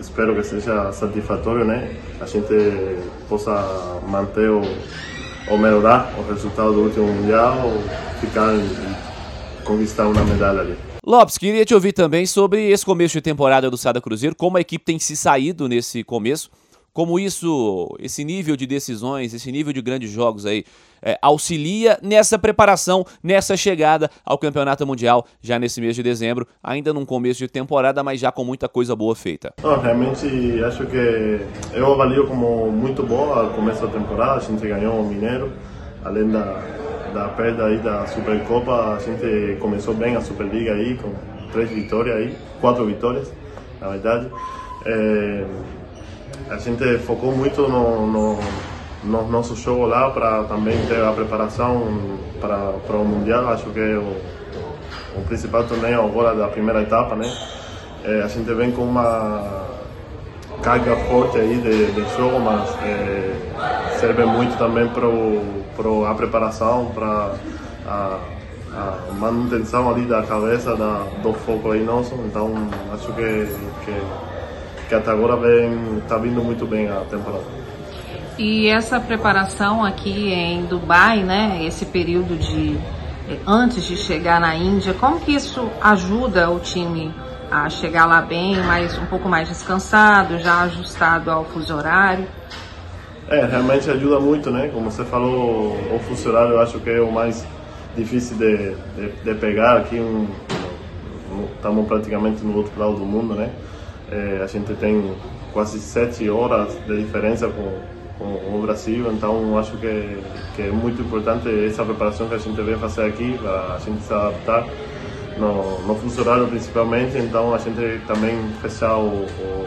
espero 0.00 0.36
que 0.36 0.44
seja 0.44 0.92
satisfatório, 0.92 1.64
né? 1.64 1.96
A 2.20 2.26
gente 2.26 2.54
possa 3.28 4.00
manter 4.06 4.48
ou, 4.50 4.62
ou 5.48 5.58
melhorar 5.58 6.14
o 6.18 6.32
resultado 6.32 6.72
do 6.72 6.82
último 6.84 7.06
Mundial 7.06 7.58
ou 7.64 7.82
ficar 8.20 8.54
e 8.54 9.64
conquistar 9.64 10.08
uma 10.08 10.24
medalha 10.24 10.60
ali. 10.60 10.76
Lopes, 11.04 11.38
queria 11.38 11.64
te 11.64 11.74
ouvir 11.74 11.92
também 11.92 12.26
sobre 12.26 12.70
esse 12.70 12.84
começo 12.84 13.12
de 13.12 13.20
temporada 13.20 13.70
do 13.70 13.76
Sada 13.76 14.00
Cruzeiro, 14.00 14.34
como 14.34 14.56
a 14.56 14.60
equipe 14.60 14.84
tem 14.84 14.98
se 14.98 15.16
saído 15.16 15.68
nesse 15.68 16.02
começo 16.02 16.50
como 16.96 17.18
isso, 17.18 17.94
esse 18.00 18.24
nível 18.24 18.56
de 18.56 18.66
decisões, 18.66 19.34
esse 19.34 19.52
nível 19.52 19.70
de 19.70 19.82
grandes 19.82 20.10
jogos 20.10 20.46
aí, 20.46 20.64
é, 21.02 21.18
auxilia 21.20 21.98
nessa 22.02 22.38
preparação, 22.38 23.04
nessa 23.22 23.54
chegada 23.54 24.10
ao 24.24 24.38
Campeonato 24.38 24.86
Mundial, 24.86 25.26
já 25.42 25.58
nesse 25.58 25.78
mês 25.78 25.94
de 25.94 26.02
dezembro, 26.02 26.48
ainda 26.64 26.94
num 26.94 27.04
começo 27.04 27.40
de 27.40 27.48
temporada, 27.48 28.02
mas 28.02 28.18
já 28.18 28.32
com 28.32 28.44
muita 28.44 28.66
coisa 28.66 28.96
boa 28.96 29.14
feita. 29.14 29.52
Não, 29.62 29.78
realmente 29.78 30.26
acho 30.64 30.86
que 30.86 31.38
eu 31.74 31.92
avalio 31.92 32.26
como 32.26 32.72
muito 32.72 33.02
bom 33.02 33.30
o 33.44 33.50
começo 33.50 33.86
da 33.86 33.92
temporada, 33.92 34.36
a 34.36 34.40
gente 34.40 34.66
ganhou 34.66 34.98
o 34.98 35.06
Mineiro, 35.06 35.52
além 36.02 36.30
da, 36.30 36.62
da 37.12 37.28
perda 37.28 37.66
aí 37.66 37.76
da 37.76 38.06
Supercopa, 38.06 38.96
a 38.96 38.98
gente 39.00 39.60
começou 39.60 39.92
bem 39.92 40.16
a 40.16 40.22
Superliga 40.22 40.72
aí, 40.72 40.96
com 40.96 41.12
três 41.52 41.68
vitórias 41.68 42.16
aí, 42.16 42.34
quatro 42.58 42.86
vitórias, 42.86 43.30
na 43.82 43.90
verdade. 43.90 44.30
É, 44.86 45.44
a 46.50 46.56
gente 46.58 46.98
focou 46.98 47.32
muito 47.32 47.62
no, 47.62 48.06
no, 48.06 48.38
no 49.04 49.28
nosso 49.28 49.56
jogo 49.56 49.86
lá 49.86 50.10
para 50.10 50.44
também 50.44 50.78
ter 50.86 51.02
a 51.02 51.12
preparação 51.12 51.82
para, 52.40 52.96
o 52.96 53.04
Mundial. 53.04 53.48
Acho 53.48 53.66
que 53.70 53.80
é 53.80 53.96
o, 53.96 54.16
o 55.16 55.22
principal 55.26 55.64
torneio 55.64 56.00
agora 56.02 56.34
da 56.34 56.48
primeira 56.48 56.82
etapa, 56.82 57.16
né? 57.16 57.30
É, 58.04 58.22
a 58.22 58.28
gente 58.28 58.52
vem 58.54 58.70
com 58.70 58.82
uma 58.82 59.66
carga 60.62 60.96
forte 61.08 61.38
aí 61.38 61.56
de, 61.56 61.92
de 61.92 62.16
jogo, 62.16 62.38
mas 62.40 62.70
é, 62.82 63.96
serve 63.98 64.24
muito 64.24 64.56
também 64.56 64.88
para 64.88 66.10
a 66.10 66.14
preparação, 66.14 66.92
para 66.94 67.34
a, 67.86 68.18
a, 68.72 69.12
manutenção 69.18 69.90
ali 69.90 70.06
da 70.06 70.22
cabeça, 70.22 70.76
da, 70.76 71.02
do 71.22 71.32
foco 71.32 71.72
aí 71.72 71.82
nosso. 71.82 72.14
Então 72.14 72.52
acho 72.92 73.12
que, 73.12 73.46
que 73.84 74.00
que 74.88 74.94
até 74.94 75.10
agora 75.10 75.36
vem 75.36 75.98
está 75.98 76.16
vindo 76.18 76.42
muito 76.42 76.66
bem 76.66 76.88
a 76.88 77.00
temporada. 77.10 77.44
E 78.38 78.68
essa 78.68 79.00
preparação 79.00 79.84
aqui 79.84 80.32
em 80.32 80.66
Dubai, 80.66 81.22
né, 81.22 81.60
esse 81.64 81.86
período 81.86 82.36
de 82.36 82.76
eh, 83.28 83.38
antes 83.46 83.84
de 83.84 83.96
chegar 83.96 84.40
na 84.40 84.54
Índia, 84.54 84.92
como 84.94 85.18
que 85.20 85.32
isso 85.34 85.68
ajuda 85.80 86.50
o 86.50 86.60
time 86.60 87.14
a 87.50 87.68
chegar 87.70 88.06
lá 88.06 88.20
bem, 88.20 88.62
mais 88.62 88.98
um 88.98 89.06
pouco 89.06 89.28
mais 89.28 89.48
descansado, 89.48 90.38
já 90.38 90.62
ajustado 90.62 91.30
ao 91.30 91.44
fuso 91.44 91.74
horário? 91.74 92.26
É, 93.28 93.44
realmente 93.44 93.90
ajuda 93.90 94.20
muito, 94.20 94.50
né? 94.50 94.68
Como 94.72 94.90
você 94.90 95.04
falou, 95.04 95.72
o 95.92 95.98
fuso 96.00 96.28
horário 96.28 96.52
eu 96.52 96.60
acho 96.60 96.78
que 96.78 96.90
é 96.90 97.00
o 97.00 97.10
mais 97.10 97.44
difícil 97.96 98.36
de, 98.36 98.74
de, 98.94 99.12
de 99.24 99.34
pegar 99.34 99.78
aqui. 99.78 99.98
Um, 99.98 100.28
estamos 101.56 101.86
praticamente 101.88 102.44
no 102.44 102.56
outro 102.56 102.78
lado 102.78 102.96
do 102.96 103.04
mundo, 103.04 103.34
né? 103.34 103.50
É, 104.10 104.40
a 104.42 104.46
gente 104.46 104.72
tem 104.74 105.14
quase 105.52 105.80
sete 105.80 106.28
horas 106.30 106.74
de 106.86 107.02
diferença 107.02 107.48
com, 107.48 107.80
com 108.18 108.56
o 108.56 108.62
Brasil, 108.62 109.10
então 109.12 109.58
acho 109.58 109.76
que, 109.78 110.18
que 110.54 110.62
é 110.62 110.70
muito 110.70 111.02
importante 111.02 111.48
essa 111.66 111.84
preparação 111.84 112.28
que 112.28 112.34
a 112.34 112.38
gente 112.38 112.60
vem 112.60 112.76
fazer 112.76 113.06
aqui 113.06 113.36
para 113.38 113.74
a 113.74 113.78
gente 113.78 114.02
se 114.02 114.12
adaptar. 114.12 114.66
No, 115.38 115.82
no 115.86 115.94
funcionário 115.96 116.46
principalmente, 116.46 117.18
então 117.18 117.54
a 117.54 117.58
gente 117.58 118.00
também 118.06 118.38
fechar 118.62 118.96
o, 118.96 119.26
o, 119.26 119.66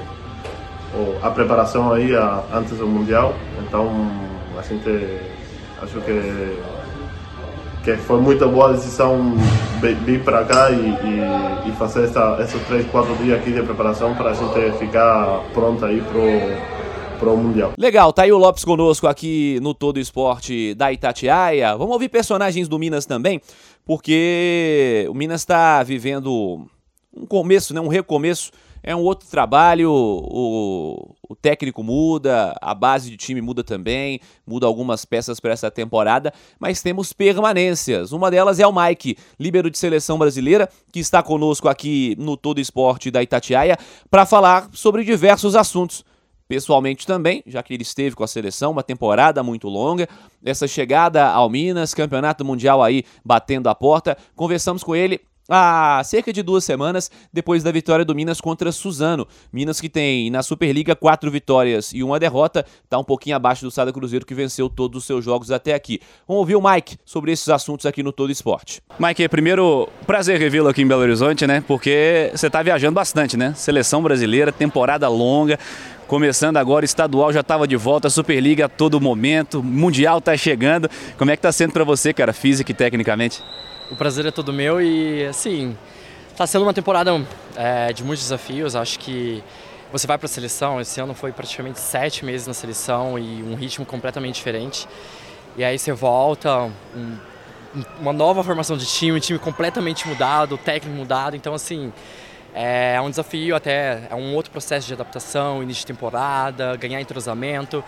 o, 0.95 1.19
a 1.21 1.29
preparação 1.29 1.93
aí 1.93 2.15
a, 2.15 2.43
antes 2.51 2.75
do 2.75 2.87
Mundial, 2.87 3.35
então 3.61 3.87
a 4.57 4.63
gente 4.63 4.89
acho 5.79 6.01
que 6.01 6.57
que 7.83 7.95
foi 7.97 8.19
muito 8.19 8.47
boa 8.49 8.69
a 8.69 8.73
decisão 8.73 9.35
vir 10.05 10.23
para 10.23 10.43
cá 10.43 10.69
e, 10.71 10.75
e, 10.75 11.69
e, 11.69 11.71
fazer 11.73 12.05
essa, 12.05 12.37
esses 12.41 12.61
três, 12.67 12.85
quatro 12.87 13.15
dias 13.15 13.39
aqui 13.39 13.51
de 13.51 13.61
preparação 13.63 14.13
para 14.15 14.31
a 14.31 14.33
gente 14.33 14.77
ficar 14.77 15.43
pronto 15.53 15.85
aí 15.85 16.01
pro, 16.01 17.19
pro 17.19 17.37
Mundial. 17.37 17.73
Legal, 17.77 18.11
tá 18.11 18.23
aí 18.23 18.31
o 18.31 18.37
Lopes 18.37 18.65
conosco 18.65 19.07
aqui 19.07 19.59
no 19.61 19.73
Todo 19.73 19.99
Esporte 19.99 20.73
da 20.75 20.91
Itatiaia. 20.91 21.75
Vamos 21.77 21.93
ouvir 21.93 22.09
personagens 22.09 22.67
do 22.67 22.77
Minas 22.77 23.05
também, 23.05 23.41
porque 23.85 25.07
o 25.09 25.13
Minas 25.13 25.41
está 25.41 25.81
vivendo 25.83 26.65
um 27.15 27.25
começo, 27.25 27.73
né, 27.73 27.79
um 27.79 27.87
recomeço 27.87 28.51
é 28.81 28.95
um 28.95 29.01
outro 29.01 29.27
trabalho, 29.29 29.91
o, 29.91 31.15
o 31.27 31.35
técnico 31.35 31.83
muda, 31.83 32.55
a 32.61 32.73
base 32.73 33.09
de 33.09 33.17
time 33.17 33.41
muda 33.41 33.63
também, 33.63 34.19
muda 34.45 34.65
algumas 34.65 35.05
peças 35.05 35.39
para 35.39 35.51
essa 35.51 35.69
temporada, 35.69 36.33
mas 36.59 36.81
temos 36.81 37.13
permanências. 37.13 38.11
Uma 38.11 38.31
delas 38.31 38.59
é 38.59 38.65
o 38.65 38.73
Mike, 38.73 39.17
líbero 39.39 39.69
de 39.69 39.77
seleção 39.77 40.17
brasileira, 40.17 40.69
que 40.91 40.99
está 40.99 41.21
conosco 41.21 41.67
aqui 41.67 42.15
no 42.17 42.35
Todo 42.35 42.59
Esporte 42.59 43.11
da 43.11 43.21
Itatiaia 43.21 43.77
para 44.09 44.25
falar 44.25 44.69
sobre 44.73 45.03
diversos 45.03 45.55
assuntos. 45.55 46.03
pessoalmente 46.47 47.05
também, 47.05 47.43
já 47.45 47.61
que 47.61 47.75
ele 47.75 47.83
esteve 47.83 48.15
com 48.15 48.23
a 48.23 48.27
seleção, 48.27 48.71
uma 48.71 48.81
temporada 48.81 49.43
muito 49.43 49.67
longa. 49.67 50.09
Essa 50.43 50.67
chegada 50.67 51.27
ao 51.27 51.47
Minas, 51.47 51.93
campeonato 51.93 52.43
mundial 52.43 52.81
aí 52.81 53.03
batendo 53.23 53.69
a 53.69 53.75
porta. 53.75 54.17
Conversamos 54.35 54.83
com 54.83 54.95
ele 54.95 55.21
há 55.49 56.01
cerca 56.05 56.31
de 56.31 56.43
duas 56.43 56.63
semanas 56.63 57.09
depois 57.33 57.63
da 57.63 57.71
vitória 57.71 58.05
do 58.05 58.13
Minas 58.13 58.39
contra 58.39 58.71
Suzano. 58.71 59.27
Minas 59.51 59.81
que 59.81 59.89
tem 59.89 60.29
na 60.29 60.43
Superliga 60.43 60.95
quatro 60.95 61.31
vitórias 61.31 61.91
e 61.93 62.03
uma 62.03 62.19
derrota, 62.19 62.65
está 62.83 62.97
um 62.97 63.03
pouquinho 63.03 63.35
abaixo 63.35 63.65
do 63.65 63.71
Sada 63.71 63.91
Cruzeiro 63.91 64.25
que 64.25 64.35
venceu 64.35 64.69
todos 64.69 64.99
os 64.99 65.05
seus 65.05 65.25
jogos 65.25 65.51
até 65.51 65.73
aqui. 65.73 65.99
Vamos 66.27 66.41
ouvir 66.41 66.55
o 66.55 66.61
Mike 66.61 66.97
sobre 67.03 67.31
esses 67.31 67.49
assuntos 67.49 67.85
aqui 67.85 68.03
no 68.03 68.11
Todo 68.11 68.31
Esporte. 68.31 68.81
Mike, 68.99 69.27
primeiro 69.27 69.89
prazer 70.05 70.39
revê-lo 70.39 70.69
aqui 70.69 70.81
em 70.81 70.87
Belo 70.87 71.01
Horizonte, 71.01 71.47
né? 71.47 71.63
Porque 71.67 72.29
você 72.33 72.47
está 72.47 72.61
viajando 72.61 72.93
bastante, 72.93 73.35
né? 73.35 73.53
Seleção 73.55 74.03
brasileira, 74.03 74.51
temporada 74.51 75.07
longa. 75.07 75.57
Começando 76.09 76.57
agora, 76.57 76.83
estadual 76.83 77.31
já 77.31 77.41
estava 77.41 77.67
de 77.67 77.75
volta, 77.75 78.09
Superliga 78.09 78.65
a 78.65 78.67
todo 78.67 78.99
momento, 78.99 79.61
Mundial 79.61 80.17
está 80.17 80.35
chegando. 80.35 80.89
Como 81.19 81.29
é 81.29 81.35
que 81.35 81.37
está 81.37 81.51
sendo 81.51 81.71
para 81.71 81.83
você, 81.83 82.11
cara, 82.11 82.33
física 82.33 82.71
e 82.71 82.73
tecnicamente? 82.73 83.43
O 83.91 83.95
prazer 83.95 84.25
é 84.25 84.31
todo 84.31 84.51
meu 84.51 84.81
e, 84.81 85.23
assim, 85.27 85.77
está 86.31 86.47
sendo 86.47 86.63
uma 86.63 86.73
temporada 86.73 87.11
é, 87.55 87.93
de 87.93 88.03
muitos 88.03 88.25
desafios. 88.25 88.75
Acho 88.75 88.97
que 88.97 89.43
você 89.91 90.07
vai 90.07 90.17
para 90.17 90.25
a 90.25 90.29
seleção, 90.29 90.81
esse 90.81 90.99
ano 90.99 91.13
foi 91.13 91.31
praticamente 91.31 91.79
sete 91.79 92.25
meses 92.25 92.47
na 92.47 92.55
seleção 92.55 93.19
e 93.19 93.43
um 93.43 93.53
ritmo 93.53 93.85
completamente 93.85 94.33
diferente. 94.33 94.87
E 95.55 95.63
aí 95.63 95.77
você 95.77 95.91
volta, 95.91 96.71
um, 96.95 97.17
uma 98.01 98.13
nova 98.13 98.43
formação 98.43 98.75
de 98.75 98.87
time, 98.87 99.15
um 99.15 99.19
time 99.19 99.37
completamente 99.37 100.07
mudado, 100.07 100.57
técnico 100.57 100.97
mudado. 100.97 101.35
Então, 101.35 101.53
assim, 101.53 101.93
é 102.53 102.99
um 103.01 103.09
desafio 103.09 103.55
até, 103.55 104.07
é 104.09 104.15
um 104.15 104.33
outro 104.35 104.51
processo 104.51 104.87
de 104.87 104.93
adaptação, 104.93 105.61
início 105.61 105.81
de 105.81 105.87
temporada, 105.87 106.75
ganhar 106.75 106.99
entrosamento. 106.99 107.83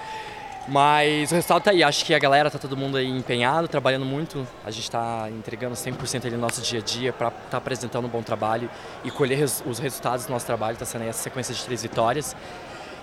Mas 0.67 1.31
o 1.31 1.35
resultado 1.35 1.63
tá 1.63 1.71
aí, 1.71 1.83
acho 1.83 2.05
que 2.05 2.13
a 2.13 2.19
galera 2.19 2.49
tá 2.49 2.59
todo 2.59 2.77
mundo 2.77 2.97
aí 2.97 3.07
empenhado, 3.09 3.67
trabalhando 3.67 4.05
muito. 4.05 4.47
A 4.63 4.69
gente 4.69 4.83
está 4.83 5.27
entregando 5.29 5.75
100% 5.75 6.25
ali 6.25 6.35
no 6.35 6.41
nosso 6.41 6.61
dia 6.61 6.79
a 6.79 6.83
dia 6.83 7.11
para 7.11 7.29
estar 7.29 7.41
tá 7.49 7.57
apresentando 7.57 8.05
um 8.05 8.09
bom 8.09 8.21
trabalho 8.21 8.69
e 9.03 9.09
colher 9.09 9.39
res 9.39 9.63
os 9.65 9.79
resultados 9.79 10.25
do 10.25 10.31
nosso 10.31 10.45
trabalho. 10.45 10.73
Está 10.73 10.85
sendo 10.85 11.01
aí 11.01 11.09
essa 11.09 11.23
sequência 11.23 11.53
de 11.53 11.63
três 11.63 11.81
vitórias. 11.81 12.35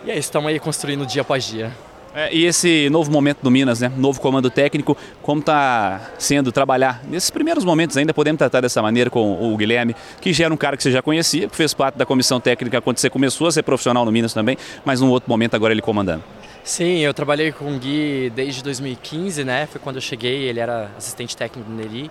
E 0.05 0.11
é 0.11 0.15
isso, 0.15 0.29
estamos 0.29 0.49
aí 0.49 0.61
construindo 0.61 1.05
dia 1.05 1.23
após 1.23 1.45
dia. 1.45 1.73
É, 2.15 2.33
e 2.35 2.45
esse 2.47 2.88
novo 2.91 3.11
momento 3.11 3.43
do 3.43 3.50
Minas, 3.50 3.81
né? 3.81 3.93
Novo 3.97 4.21
comando 4.21 4.50
técnico, 4.50 4.97
como 5.21 5.41
está 5.41 6.11
sendo 6.19 6.50
trabalhar 6.50 7.03
nesses 7.05 7.31
primeiros 7.49 7.64
momentos 7.64 7.97
ainda, 7.97 8.12
podemos 8.12 8.37
tratar 8.38 8.61
dessa 8.61 8.83
maneira 8.83 9.09
com 9.09 9.52
o 9.52 9.57
Guilherme, 9.57 9.97
que 10.21 10.35
já 10.35 10.45
era 10.45 10.52
um 10.52 10.57
cara 10.57 10.76
que 10.76 10.83
você 10.83 10.90
já 10.93 11.00
conhecia, 11.00 11.49
que 11.49 11.57
fez 11.57 11.73
parte 11.73 11.97
da 11.97 12.05
comissão 12.05 12.38
técnica 12.38 12.78
quando 12.83 12.99
você 12.99 13.09
começou 13.09 13.47
a 13.47 13.52
ser 13.52 13.62
profissional 13.62 14.05
no 14.05 14.12
Minas 14.12 14.35
também, 14.35 14.59
mas 14.85 15.00
num 15.00 15.09
outro 15.09 15.31
momento 15.31 15.55
agora 15.55 15.73
ele 15.73 15.81
comandando. 15.81 16.23
Sim, 16.62 16.99
eu 16.99 17.14
trabalhei 17.14 17.50
com 17.50 17.75
o 17.75 17.78
Gui 17.78 18.31
desde 18.37 18.62
2015, 18.62 19.45
né? 19.45 19.67
Foi 19.67 19.81
quando 19.81 19.97
eu 19.97 20.02
cheguei, 20.02 20.43
ele 20.43 20.61
era 20.61 20.90
assistente 20.99 21.35
técnico 21.35 21.71
do 21.71 21.75
Neri. 21.75 22.11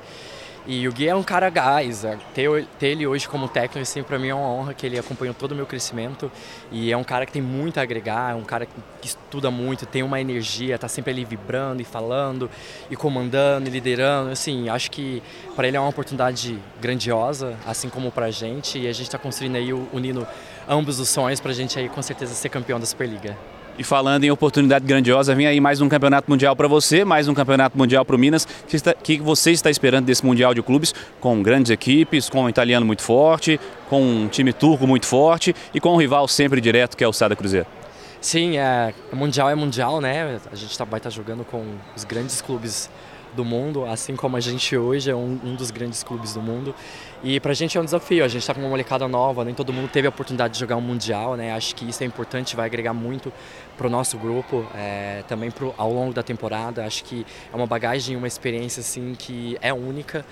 E 0.69 0.85
o 0.85 0.91
Gui 0.91 1.07
é 1.07 1.15
um 1.15 1.23
cara 1.23 1.49
gás, 1.49 2.03
é, 2.03 2.17
ter, 2.33 2.65
ter 2.77 2.87
ele 2.87 3.07
hoje 3.07 3.25
como 3.25 3.47
técnico, 3.47 3.79
assim, 3.79 4.03
para 4.03 4.19
mim 4.19 4.27
é 4.27 4.35
uma 4.35 4.49
honra 4.49 4.73
que 4.73 4.85
ele 4.85 4.99
acompanhou 4.99 5.33
todo 5.33 5.53
o 5.53 5.55
meu 5.55 5.65
crescimento. 5.65 6.29
E 6.69 6.91
é 6.91 6.97
um 6.97 7.05
cara 7.05 7.25
que 7.25 7.31
tem 7.31 7.41
muito 7.41 7.77
a 7.79 7.83
agregar, 7.83 8.33
é 8.33 8.35
um 8.35 8.43
cara 8.43 8.65
que 8.65 9.07
estuda 9.07 9.49
muito, 9.49 9.85
tem 9.85 10.03
uma 10.03 10.19
energia, 10.19 10.77
tá 10.77 10.89
sempre 10.89 11.11
ali 11.11 11.23
vibrando 11.23 11.81
e 11.81 11.85
falando 11.85 12.51
e 12.91 12.97
comandando 12.97 13.69
e 13.69 13.71
liderando, 13.71 14.29
assim, 14.29 14.67
acho 14.67 14.91
que 14.91 15.23
para 15.55 15.69
ele 15.69 15.77
é 15.77 15.79
uma 15.79 15.89
oportunidade 15.89 16.59
grandiosa, 16.81 17.55
assim 17.65 17.87
como 17.87 18.11
para 18.11 18.25
a 18.25 18.31
gente. 18.31 18.77
E 18.77 18.89
a 18.89 18.91
gente 18.91 19.07
está 19.07 19.17
construindo 19.17 19.55
aí, 19.55 19.71
unindo 19.71 20.27
ambos 20.67 20.99
os 20.99 21.07
sonhos 21.07 21.39
para 21.39 21.51
a 21.51 21.55
gente 21.55 21.79
aí 21.79 21.87
com 21.87 22.01
certeza 22.01 22.33
ser 22.33 22.49
campeão 22.49 22.77
da 22.77 22.85
Superliga. 22.85 23.37
E 23.77 23.83
falando 23.83 24.23
em 24.23 24.31
oportunidade 24.31 24.83
grandiosa, 24.87 25.35
vem 25.35 25.45
aí 25.45 25.59
mais 25.59 25.81
um 25.81 25.87
campeonato 25.87 26.27
mundial 26.31 26.55
para 26.55 26.67
você, 26.67 27.05
mais 27.05 27.27
um 27.27 27.33
campeonato 27.35 27.77
mundial 27.77 28.03
para 28.03 28.15
o 28.15 28.19
Minas. 28.19 28.43
O 28.43 29.03
que 29.03 29.19
você 29.19 29.51
está 29.51 29.69
esperando 29.69 30.05
desse 30.05 30.25
mundial 30.25 30.51
de 30.51 30.63
clubes? 30.63 30.95
Com 31.19 31.43
grandes 31.43 31.69
equipes, 31.69 32.27
com 32.27 32.41
um 32.41 32.49
italiano 32.49 32.83
muito 32.83 33.03
forte, 33.03 33.59
com 33.87 34.01
um 34.01 34.27
time 34.27 34.51
turco 34.51 34.87
muito 34.87 35.05
forte 35.05 35.55
e 35.75 35.79
com 35.79 35.93
um 35.93 35.97
rival 35.97 36.27
sempre 36.27 36.59
direto 36.59 36.97
que 36.97 37.03
é 37.03 37.07
o 37.07 37.13
Sada 37.13 37.35
Cruzeiro. 37.35 37.67
Sim, 38.19 38.57
é, 38.57 38.95
mundial 39.13 39.47
é 39.47 39.53
mundial, 39.53 40.01
né? 40.01 40.39
A 40.51 40.55
gente 40.55 40.75
tá, 40.75 40.83
vai 40.83 40.97
estar 40.97 41.11
tá 41.11 41.15
jogando 41.15 41.45
com 41.45 41.63
os 41.95 42.03
grandes 42.03 42.41
clubes 42.41 42.89
do 43.35 43.45
mundo, 43.45 43.85
assim 43.85 44.15
como 44.15 44.35
a 44.35 44.39
gente 44.39 44.75
hoje 44.75 45.11
é 45.11 45.15
um, 45.15 45.39
um 45.43 45.53
dos 45.53 45.69
grandes 45.69 46.01
clubes 46.01 46.33
do 46.33 46.41
mundo. 46.41 46.73
E 47.23 47.39
para 47.39 47.51
a 47.51 47.55
gente 47.55 47.75
é 47.77 47.81
um 47.81 47.85
desafio, 47.85 48.23
a 48.23 48.27
gente 48.27 48.41
está 48.41 48.53
com 48.53 48.59
uma 48.59 48.69
molecada 48.69 49.07
nova, 49.07 49.43
nem 49.43 49.53
todo 49.53 49.73
mundo 49.73 49.89
teve 49.89 50.05
a 50.05 50.09
oportunidade 50.09 50.53
de 50.53 50.59
jogar 50.59 50.75
um 50.75 50.81
Mundial, 50.81 51.35
né? 51.35 51.51
Acho 51.51 51.75
que 51.75 51.89
isso 51.89 52.03
é 52.03 52.05
importante, 52.05 52.55
vai 52.55 52.67
agregar 52.67 52.93
muito 52.93 53.33
para 53.75 53.87
o 53.87 53.89
nosso 53.89 54.17
grupo, 54.17 54.65
é, 54.75 55.23
também 55.27 55.49
pro, 55.49 55.73
ao 55.77 55.91
longo 55.91 56.13
da 56.13 56.21
temporada. 56.21 56.85
Acho 56.85 57.03
que 57.03 57.25
é 57.51 57.55
uma 57.55 57.65
bagagem, 57.65 58.15
uma 58.15 58.27
experiência 58.27 58.81
assim 58.81 59.15
que 59.17 59.57
é 59.61 59.73
única 59.73 60.23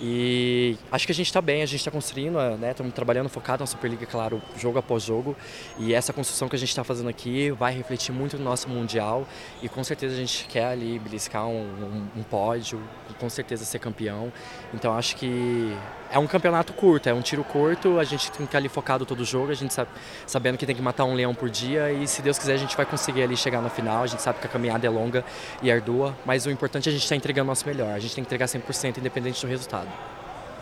e 0.00 0.76
acho 0.90 1.06
que 1.06 1.12
a 1.12 1.14
gente 1.14 1.26
está 1.26 1.40
bem, 1.40 1.62
a 1.62 1.66
gente 1.66 1.78
está 1.78 1.90
construindo, 1.90 2.38
né? 2.58 2.72
Estamos 2.72 2.92
trabalhando 2.92 3.28
focado 3.28 3.62
na 3.62 3.66
Superliga, 3.66 4.04
claro, 4.06 4.42
jogo 4.58 4.78
após 4.78 5.02
jogo. 5.02 5.36
E 5.78 5.94
essa 5.94 6.12
construção 6.12 6.48
que 6.48 6.56
a 6.56 6.58
gente 6.58 6.70
está 6.70 6.82
fazendo 6.82 7.08
aqui 7.08 7.50
vai 7.52 7.72
refletir 7.72 8.12
muito 8.12 8.36
no 8.36 8.44
nosso 8.44 8.68
Mundial. 8.68 9.26
E 9.62 9.68
com 9.68 9.84
certeza 9.84 10.14
a 10.14 10.18
gente 10.18 10.46
quer 10.46 10.66
ali 10.66 10.98
beliscar 10.98 11.46
um, 11.46 11.62
um, 11.62 12.06
um 12.16 12.22
pódio, 12.22 12.82
com 13.18 13.30
certeza 13.30 13.64
ser 13.64 13.78
campeão. 13.78 14.32
Então 14.72 14.96
acho 14.96 15.14
que 15.16 15.72
é 16.10 16.18
um 16.18 16.26
campeonato 16.26 16.72
curto, 16.72 17.08
é 17.08 17.14
um 17.14 17.20
tiro 17.20 17.42
curto, 17.42 17.98
a 17.98 18.04
gente 18.04 18.30
tem 18.30 18.38
que 18.38 18.46
ficar 18.46 18.58
ali 18.58 18.68
focado 18.68 19.04
todo 19.04 19.24
jogo, 19.24 19.50
a 19.50 19.54
gente 19.54 19.74
sabe, 19.74 19.90
sabendo 20.26 20.56
que 20.56 20.66
tem 20.66 20.74
que 20.74 20.82
matar 20.82 21.04
um 21.04 21.14
leão 21.14 21.34
por 21.34 21.50
dia 21.50 21.90
e 21.92 22.06
se 22.06 22.22
Deus 22.22 22.38
quiser 22.38 22.54
a 22.54 22.56
gente 22.56 22.76
vai 22.76 22.86
conseguir 22.86 23.22
ali 23.22 23.36
chegar 23.36 23.60
na 23.60 23.68
final, 23.68 24.04
a 24.04 24.06
gente 24.06 24.22
sabe 24.22 24.38
que 24.38 24.46
a 24.46 24.50
caminhada 24.50 24.86
é 24.86 24.90
longa 24.90 25.24
e 25.60 25.72
ardua, 25.72 26.16
mas 26.24 26.46
o 26.46 26.50
importante 26.50 26.88
é 26.88 26.90
a 26.90 26.92
gente 26.92 27.02
estar 27.02 27.14
tá 27.14 27.16
entregando 27.16 27.48
o 27.48 27.50
nosso 27.50 27.66
melhor, 27.66 27.92
a 27.92 27.98
gente 27.98 28.14
tem 28.14 28.22
que 28.22 28.28
entregar 28.28 28.46
100% 28.46 28.98
independente 28.98 29.44
do 29.44 29.48
resultado. 29.50 29.83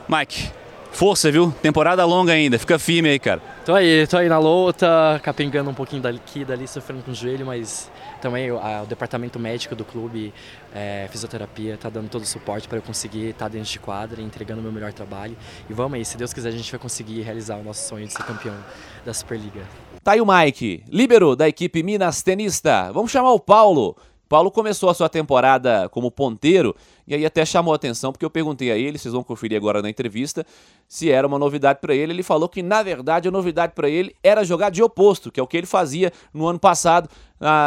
Mike, 0.08 0.50
força, 0.92 1.30
viu? 1.30 1.50
Temporada 1.62 2.04
longa 2.04 2.32
ainda, 2.32 2.58
fica 2.58 2.78
firme 2.78 3.08
aí, 3.08 3.18
cara. 3.18 3.40
Tô 3.64 3.74
aí, 3.74 4.06
tô 4.06 4.16
aí 4.16 4.28
na 4.28 4.38
luta, 4.38 5.20
capengando 5.22 5.70
um 5.70 5.74
pouquinho 5.74 6.02
daqui 6.02 6.44
dali, 6.44 6.66
sofrendo 6.66 7.02
com 7.02 7.12
o 7.12 7.14
joelho, 7.14 7.46
mas 7.46 7.90
também 8.20 8.50
a, 8.50 8.82
o 8.82 8.86
departamento 8.86 9.38
médico 9.38 9.74
do 9.74 9.84
clube, 9.84 10.34
é, 10.74 11.08
fisioterapia, 11.10 11.76
tá 11.76 11.88
dando 11.88 12.08
todo 12.08 12.22
o 12.22 12.26
suporte 12.26 12.68
para 12.68 12.78
eu 12.78 12.82
conseguir 12.82 13.30
estar 13.30 13.46
tá 13.46 13.48
dentro 13.48 13.70
de 13.70 13.78
quadra, 13.78 14.20
entregando 14.20 14.60
o 14.60 14.62
meu 14.62 14.72
melhor 14.72 14.92
trabalho. 14.92 15.36
E 15.68 15.72
vamos 15.72 15.94
aí, 15.94 16.04
se 16.04 16.16
Deus 16.16 16.32
quiser, 16.32 16.48
a 16.48 16.52
gente 16.52 16.70
vai 16.70 16.80
conseguir 16.80 17.22
realizar 17.22 17.56
o 17.56 17.62
nosso 17.62 17.88
sonho 17.88 18.06
de 18.06 18.12
ser 18.12 18.24
campeão 18.24 18.56
da 19.04 19.14
Superliga. 19.14 19.62
Tá 20.02 20.12
aí 20.12 20.20
o 20.20 20.26
Mike, 20.26 20.84
líbero 20.88 21.36
da 21.36 21.48
equipe 21.48 21.82
Minas 21.82 22.22
Tenista. 22.22 22.90
Vamos 22.92 23.10
chamar 23.10 23.32
o 23.32 23.40
Paulo. 23.40 23.96
Paulo 24.32 24.50
começou 24.50 24.88
a 24.88 24.94
sua 24.94 25.10
temporada 25.10 25.90
como 25.90 26.10
ponteiro 26.10 26.74
e 27.06 27.14
aí 27.14 27.26
até 27.26 27.44
chamou 27.44 27.74
atenção 27.74 28.12
porque 28.12 28.24
eu 28.24 28.30
perguntei 28.30 28.72
a 28.72 28.78
ele, 28.78 28.96
vocês 28.96 29.12
vão 29.12 29.22
conferir 29.22 29.58
agora 29.58 29.82
na 29.82 29.90
entrevista, 29.90 30.46
se 30.88 31.10
era 31.10 31.26
uma 31.26 31.38
novidade 31.38 31.80
para 31.82 31.94
ele. 31.94 32.14
Ele 32.14 32.22
falou 32.22 32.48
que 32.48 32.62
na 32.62 32.82
verdade 32.82 33.28
a 33.28 33.30
novidade 33.30 33.74
para 33.74 33.90
ele 33.90 34.16
era 34.22 34.42
jogar 34.42 34.70
de 34.70 34.82
oposto, 34.82 35.30
que 35.30 35.38
é 35.38 35.42
o 35.42 35.46
que 35.46 35.58
ele 35.58 35.66
fazia 35.66 36.10
no 36.32 36.46
ano 36.46 36.58
passado, 36.58 37.10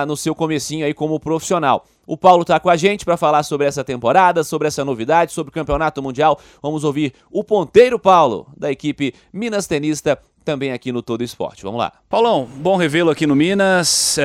no 0.07 0.17
seu 0.17 0.34
comecinho 0.34 0.84
aí 0.88 0.93
como 0.95 1.19
profissional. 1.19 1.86
O 2.07 2.17
Paulo 2.17 2.41
está 2.41 2.60
com 2.60 2.72
a 2.72 2.75
gente 2.75 3.05
para 3.05 3.15
falar 3.15 3.43
sobre 3.43 3.67
essa 3.67 3.84
temporada, 3.84 4.43
sobre 4.43 4.67
essa 4.67 4.84
novidade, 4.84 5.34
sobre 5.34 5.51
o 5.51 5.53
Campeonato 5.53 6.01
Mundial. 6.01 6.39
Vamos 6.63 6.84
ouvir 6.84 7.13
o 7.29 7.43
ponteiro 7.43 8.00
Paulo 8.00 8.48
da 8.57 8.72
equipe 8.72 9.13
Minas 9.31 9.67
Tenista 9.67 10.17
também 10.46 10.72
aqui 10.72 10.92
no 10.92 11.02
Todo 11.02 11.24
Esporte. 11.24 11.64
Vamos 11.64 11.80
lá. 11.80 11.92
Paulão, 12.10 12.48
bom 12.58 12.78
revê-lo 12.78 13.10
aqui 13.10 13.25
no 13.25 13.36
Minas. 13.36 14.18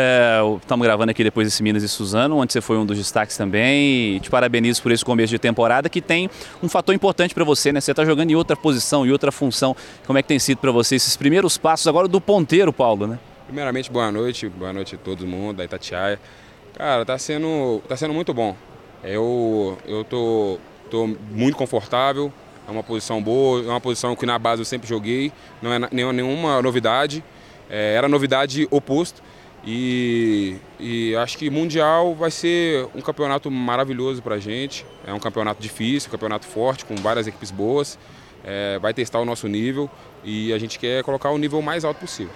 Estamos 0.60 0.84
é, 0.84 0.88
gravando 0.88 1.10
aqui 1.10 1.24
depois 1.24 1.48
desse 1.48 1.62
Minas 1.62 1.82
e 1.82 1.88
Suzano, 1.88 2.36
onde 2.36 2.52
você 2.52 2.60
foi 2.60 2.76
um 2.76 2.84
dos 2.86 2.98
destaques 2.98 3.36
também. 3.36 4.16
E 4.16 4.20
te 4.20 4.30
parabenizo 4.30 4.82
por 4.82 4.92
esse 4.92 5.04
começo 5.04 5.30
de 5.30 5.38
temporada 5.38 5.88
que 5.88 6.00
tem 6.00 6.30
um 6.62 6.68
fator 6.68 6.94
importante 6.94 7.34
para 7.34 7.42
você, 7.42 7.72
né? 7.72 7.80
Você 7.80 7.90
está 7.90 8.04
jogando 8.04 8.30
em 8.30 8.36
outra 8.36 8.54
posição, 8.54 9.06
em 9.06 9.10
outra 9.10 9.32
função. 9.32 9.74
Como 10.06 10.18
é 10.18 10.22
que 10.22 10.28
tem 10.28 10.38
sido 10.38 10.58
para 10.58 10.70
você 10.70 10.96
esses 10.96 11.16
primeiros 11.16 11.56
passos 11.56 11.88
agora 11.88 12.06
do 12.06 12.20
ponteiro, 12.20 12.72
Paulo, 12.72 13.06
né? 13.06 13.18
Primeiramente, 13.46 13.90
boa 13.90 14.12
noite, 14.12 14.48
boa 14.48 14.72
noite 14.72 14.94
a 14.94 14.98
todo 14.98 15.26
mundo 15.26 15.56
da 15.56 15.64
Itatiaia. 15.64 16.20
Cara, 16.74 17.04
tá 17.04 17.18
sendo, 17.18 17.82
tá 17.88 17.96
sendo 17.96 18.14
muito 18.14 18.32
bom. 18.32 18.54
Eu, 19.02 19.78
eu 19.86 20.04
tô, 20.04 20.58
tô 20.90 21.06
muito 21.30 21.56
confortável, 21.56 22.32
é 22.70 22.72
uma 22.72 22.84
posição 22.84 23.20
boa, 23.20 23.62
é 23.62 23.66
uma 23.66 23.80
posição 23.80 24.14
que 24.14 24.24
na 24.24 24.38
base 24.38 24.62
eu 24.62 24.64
sempre 24.64 24.88
joguei, 24.88 25.32
não 25.60 25.72
é 25.72 26.12
nenhuma 26.12 26.62
novidade. 26.62 27.22
É, 27.68 27.94
era 27.94 28.08
novidade 28.08 28.66
oposto. 28.70 29.22
E, 29.66 30.56
e, 30.78 31.14
acho 31.16 31.36
que 31.36 31.50
Mundial 31.50 32.14
vai 32.14 32.30
ser 32.30 32.88
um 32.94 33.00
campeonato 33.00 33.50
maravilhoso 33.50 34.22
para 34.22 34.36
a 34.36 34.38
gente. 34.38 34.86
É 35.06 35.12
um 35.12 35.18
campeonato 35.18 35.60
difícil, 35.60 36.08
um 36.08 36.12
campeonato 36.12 36.46
forte, 36.46 36.84
com 36.84 36.94
várias 36.96 37.26
equipes 37.26 37.50
boas. 37.50 37.98
É, 38.42 38.78
vai 38.78 38.94
testar 38.94 39.20
o 39.20 39.24
nosso 39.24 39.46
nível 39.48 39.90
e 40.24 40.52
a 40.52 40.58
gente 40.58 40.78
quer 40.78 41.02
colocar 41.02 41.30
o 41.30 41.38
nível 41.38 41.60
mais 41.60 41.84
alto 41.84 41.98
possível. 42.00 42.32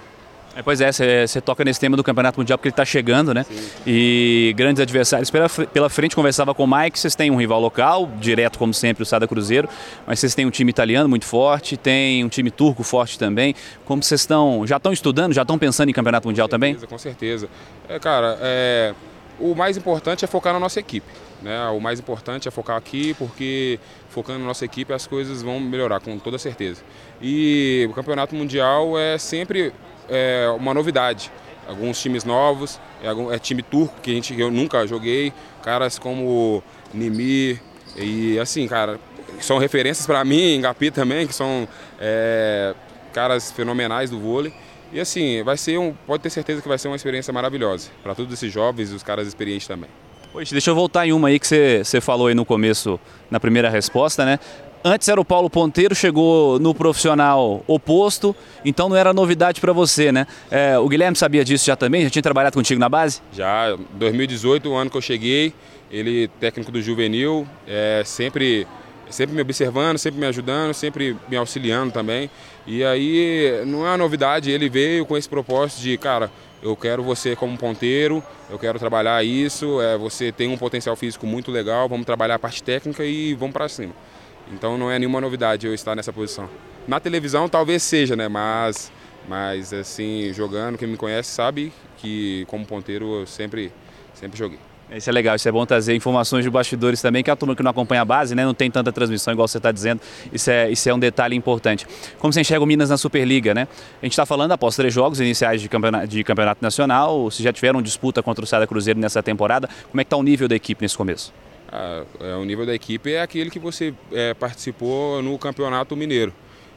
É, 0.57 0.63
pois 0.63 0.81
é, 0.81 0.91
você 0.93 1.41
toca 1.41 1.65
nesse 1.65 1.81
tema 1.81 1.97
do 1.97 2.05
Campeonato 2.05 2.39
Mundial 2.39 2.57
porque 2.57 2.69
ele 2.69 2.73
está 2.73 2.85
chegando, 2.85 3.35
né? 3.35 3.45
Sim. 3.45 3.71
E 3.87 4.55
grandes 4.57 4.81
adversários 4.81 5.31
pela, 5.31 5.49
pela 5.49 5.91
frente. 5.91 6.15
Conversava 6.15 6.55
com 6.55 6.65
o 6.65 6.67
Mike, 6.67 6.99
vocês 6.99 7.15
têm 7.17 7.31
um 7.31 7.37
rival 7.37 7.61
local, 7.61 8.11
direto 8.21 8.59
como 8.59 8.73
sempre, 8.73 9.03
o 9.03 9.07
Sada 9.07 9.27
Cruzeiro, 9.27 9.69
mas 10.07 10.21
vocês 10.21 10.35
têm 10.35 10.47
um 10.47 10.51
time 10.51 10.71
italiano 10.71 11.09
muito 11.09 11.27
forte, 11.27 11.77
tem 11.77 12.25
um 12.25 12.29
time 12.29 12.51
turco 12.51 12.85
forte 12.85 13.19
também. 13.19 13.55
Como 13.85 14.03
vocês 14.03 14.21
estão, 14.21 14.65
já 14.67 14.77
estão 14.77 14.93
estudando, 14.93 15.33
já 15.33 15.43
estão 15.43 15.59
pensando 15.59 15.89
em 15.89 15.93
Campeonato 15.93 16.29
Mundial 16.29 16.49
também? 16.49 16.77
Com 16.77 16.99
certeza. 16.99 17.49
É, 17.89 17.99
cara, 17.99 18.39
é, 18.41 18.95
o 19.41 19.55
mais 19.55 19.77
importante 19.77 20.25
é 20.25 20.29
focar 20.29 20.53
na 20.53 20.61
nossa 20.61 20.79
equipe. 20.79 21.07
Né? 21.43 21.67
O 21.69 21.81
mais 21.81 21.99
importante 21.99 22.49
é 22.49 22.51
focar 22.51 22.77
aqui, 22.77 23.13
porque 23.15 23.79
focando 24.09 24.39
na 24.39 24.47
nossa 24.47 24.65
equipe 24.65 24.93
as 24.93 25.07
coisas 25.07 25.43
vão 25.43 25.59
melhorar, 25.59 26.01
com 26.01 26.19
toda 26.19 26.39
certeza. 26.39 26.83
E 27.21 27.87
o 27.91 27.93
Campeonato 27.93 28.35
Mundial 28.35 28.99
é 28.99 29.19
sempre 29.19 29.73
é, 30.09 30.49
uma 30.57 30.75
novidade. 30.75 31.31
Alguns 31.67 32.01
times 32.01 32.25
novos, 32.25 32.79
é, 33.03 33.35
é, 33.35 33.39
time 33.39 33.63
turco 33.63 33.95
que 34.03 34.11
a 34.11 34.15
gente, 34.15 34.39
eu 34.39 34.51
nunca 34.51 34.87
joguei, 34.87 35.33
caras 35.63 35.99
como 35.99 36.63
Nimi 36.93 37.59
e 37.97 38.39
assim, 38.39 38.69
cara, 38.69 38.99
são 39.41 39.59
referências 39.59 40.07
para 40.07 40.23
mim, 40.25 40.61
Gapi 40.61 40.91
também, 40.91 41.27
que 41.27 41.35
são 41.35 41.67
é, 41.99 42.75
caras 43.13 43.51
fenomenais 43.51 44.11
do 44.11 44.19
vôlei. 44.19 44.53
E 44.93 45.01
assim, 45.01 45.43
vai 45.43 45.57
ser 45.57 45.79
um, 45.79 45.93
pode 46.07 46.23
ter 46.23 46.31
certeza 46.31 46.61
que 46.61 46.69
vai 46.69 46.79
ser 46.79 46.89
uma 46.89 46.97
experiência 46.97 47.33
maravilhosa 47.33 47.91
para 48.03 48.15
todos 48.15 48.33
esses 48.33 48.53
jovens 48.53 48.93
e 48.93 48.95
os 48.95 49.03
caras 49.03 49.27
experientes 49.27 49.67
também. 49.67 49.91
Poxa, 50.33 50.53
deixa 50.53 50.71
eu 50.71 50.75
voltar 50.75 51.07
em 51.07 51.13
uma 51.13 51.29
aí 51.29 51.39
que 51.39 51.47
você 51.47 52.01
falou 52.01 52.27
aí 52.27 52.35
no 52.35 52.45
começo, 52.45 52.99
na 53.31 53.41
primeira 53.41 53.71
resposta, 53.71 54.25
né? 54.25 54.39
Antes 54.87 55.09
era 55.09 55.19
o 55.19 55.25
Paulo 55.25 55.49
Ponteiro, 55.49 55.95
chegou 55.95 56.59
no 56.59 56.75
profissional 56.75 57.65
oposto, 57.67 58.37
então 58.63 58.87
não 58.87 58.95
era 58.95 59.15
novidade 59.15 59.59
para 59.59 59.73
você, 59.73 60.13
né? 60.13 60.27
É, 60.51 60.79
o 60.79 60.87
Guilherme 60.87 61.17
sabia 61.17 61.43
disso 61.43 61.65
já 61.65 61.75
também? 61.75 62.03
Já 62.03 62.11
tinha 62.11 62.23
trabalhado 62.23 62.53
contigo 62.53 62.79
na 62.79 62.87
base? 62.91 63.23
Já, 63.33 63.79
2018, 63.95 64.69
o 64.69 64.75
ano 64.75 64.91
que 64.91 64.97
eu 64.99 65.01
cheguei, 65.01 65.55
ele 65.91 66.29
técnico 66.39 66.71
do 66.71 66.83
juvenil, 66.83 67.49
é, 67.67 68.03
sempre, 68.05 68.67
sempre 69.09 69.35
me 69.35 69.41
observando, 69.41 69.97
sempre 69.97 70.21
me 70.21 70.27
ajudando, 70.27 70.75
sempre 70.75 71.17
me 71.31 71.37
auxiliando 71.39 71.91
também. 71.91 72.29
E 72.67 72.85
aí 72.85 73.63
não 73.67 73.87
é 73.87 73.89
uma 73.89 73.97
novidade, 73.97 74.51
ele 74.51 74.69
veio 74.69 75.07
com 75.07 75.17
esse 75.17 75.31
propósito 75.31 75.81
de, 75.81 75.97
cara, 75.97 76.31
eu 76.63 76.77
quero 76.77 77.03
você 77.03 77.35
como 77.35 77.57
ponteiro, 77.57 78.23
eu 78.51 78.59
quero 78.59 78.79
trabalhar 78.79 79.25
isso, 79.25 79.81
é, 79.81 79.97
você 79.97 80.31
tem 80.31 80.51
um 80.51 80.59
potencial 80.59 80.95
físico 80.95 81.27
muito 81.27 81.51
legal, 81.51 81.89
vamos 81.89 82.05
trabalhar 82.05 82.35
a 82.35 82.39
parte 82.39 82.63
técnica 82.63 83.03
e 83.03 83.33
vamos 83.33 83.55
para 83.55 83.67
cima. 83.67 83.95
Então 84.53 84.77
não 84.79 84.91
é 84.91 84.99
nenhuma 84.99 85.21
novidade 85.21 85.67
eu 85.67 85.75
estar 85.75 85.95
nessa 85.95 86.13
posição. 86.13 86.49
Na 86.87 87.01
televisão 87.01 87.49
talvez 87.49 87.83
seja, 87.83 88.15
né? 88.15 88.29
Mas, 88.29 88.93
mas 89.29 89.73
assim, 89.73 90.33
jogando, 90.33 90.77
quem 90.77 90.89
me 90.89 90.97
conhece 90.97 91.31
sabe 91.31 91.73
que 91.97 92.45
como 92.49 92.65
ponteiro 92.67 93.21
eu 93.21 93.27
sempre, 93.27 93.73
sempre 94.15 94.39
joguei. 94.39 94.59
Isso 94.93 95.09
é 95.09 95.13
legal, 95.13 95.35
isso 95.35 95.49
é 95.49 95.53
bom 95.53 95.65
trazer 95.65 95.95
informações 95.95 96.45
de 96.45 96.51
bastidores 96.51 97.01
também, 97.01 97.23
que 97.23 97.31
a 97.31 97.35
turma 97.35 97.57
que 97.57 97.63
não 97.63 97.71
acompanha 97.71 98.03
a 98.03 98.05
base, 98.05 98.35
né, 98.35 98.45
não 98.45 98.53
tem 98.53 98.71
tanta 98.71 98.93
transmissão 98.93 99.33
igual 99.33 99.49
você 99.49 99.57
está 99.57 99.73
dizendo, 99.73 100.01
isso 100.33 100.51
é, 100.51 100.71
isso 100.71 100.89
é 100.89 100.95
um 100.95 100.99
detalhe 100.99 101.35
importante. 101.35 101.87
Como 102.19 102.33
você 102.33 102.43
enxerga 102.43 102.63
o 102.63 102.67
Minas 102.67 102.91
na 102.91 102.99
Superliga, 102.99 103.55
né? 103.55 103.67
A 104.01 104.05
gente 104.05 104.13
está 104.13 104.27
falando 104.27 104.53
após 104.53 104.77
três 104.77 104.93
jogos 104.93 105.21
iniciais 105.21 105.63
de 105.63 105.69
campeonato, 105.69 106.07
de 106.07 106.23
campeonato 106.23 106.63
nacional, 106.63 107.31
se 107.31 107.43
já 107.43 107.53
tiveram 107.53 107.81
disputa 107.81 108.23
contra 108.23 108.45
o 108.45 108.47
Sada 108.47 108.67
Cruzeiro 108.67 109.01
nessa 109.01 109.23
temporada, 109.23 109.69
como 109.91 110.01
é 110.01 110.05
que 110.05 110.09
está 110.09 110.17
o 110.17 110.23
nível 110.23 110.47
da 110.47 110.55
equipe 110.55 110.83
nesse 110.83 110.97
começo? 110.97 111.33
É, 111.73 112.35
o 112.37 112.45
nível 112.45 112.65
da 112.65 112.75
equipe 112.75 113.13
é 113.13 113.23
aquele 113.23 113.51
que 113.51 113.59
você 113.59 113.95
é, 114.13 114.35
participou 114.35 115.23
no 115.23 115.39
Campeonato 115.39 115.97
Mineiro. 115.97 116.33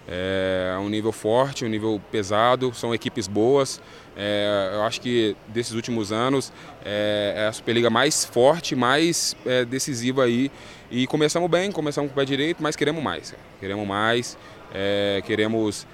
É, 0.08 0.74
é 0.74 0.79
um 0.79 0.88
nível 0.88 1.12
forte, 1.12 1.65
um 1.65 1.67
nível 1.67 2.01
pesado, 2.12 2.74
são 2.74 2.96
equipes 2.96 3.27
boas. 3.27 3.82
É, 4.15 4.72
eu 4.74 4.84
acho 4.84 5.01
que 5.01 5.36
desses 5.50 5.74
últimos 5.74 6.12
anos 6.12 6.51
é, 6.84 7.34
é 7.36 7.48
a 7.48 7.51
Superliga 7.51 7.89
mais 7.89 8.24
forte, 8.24 8.75
mais 8.75 9.36
é, 9.46 9.65
decisiva 9.65 10.24
aí. 10.24 10.50
E 10.89 11.06
começamos 11.06 11.50
bem, 11.50 11.72
começamos 11.72 12.10
com 12.10 12.13
o 12.13 12.22
pé 12.22 12.25
direito, 12.25 12.63
mas 12.63 12.75
queremos 12.75 13.03
mais. 13.03 13.36
Queremos 13.60 13.86
mais, 13.86 14.38
é, 14.74 15.22
queremos 15.25 15.86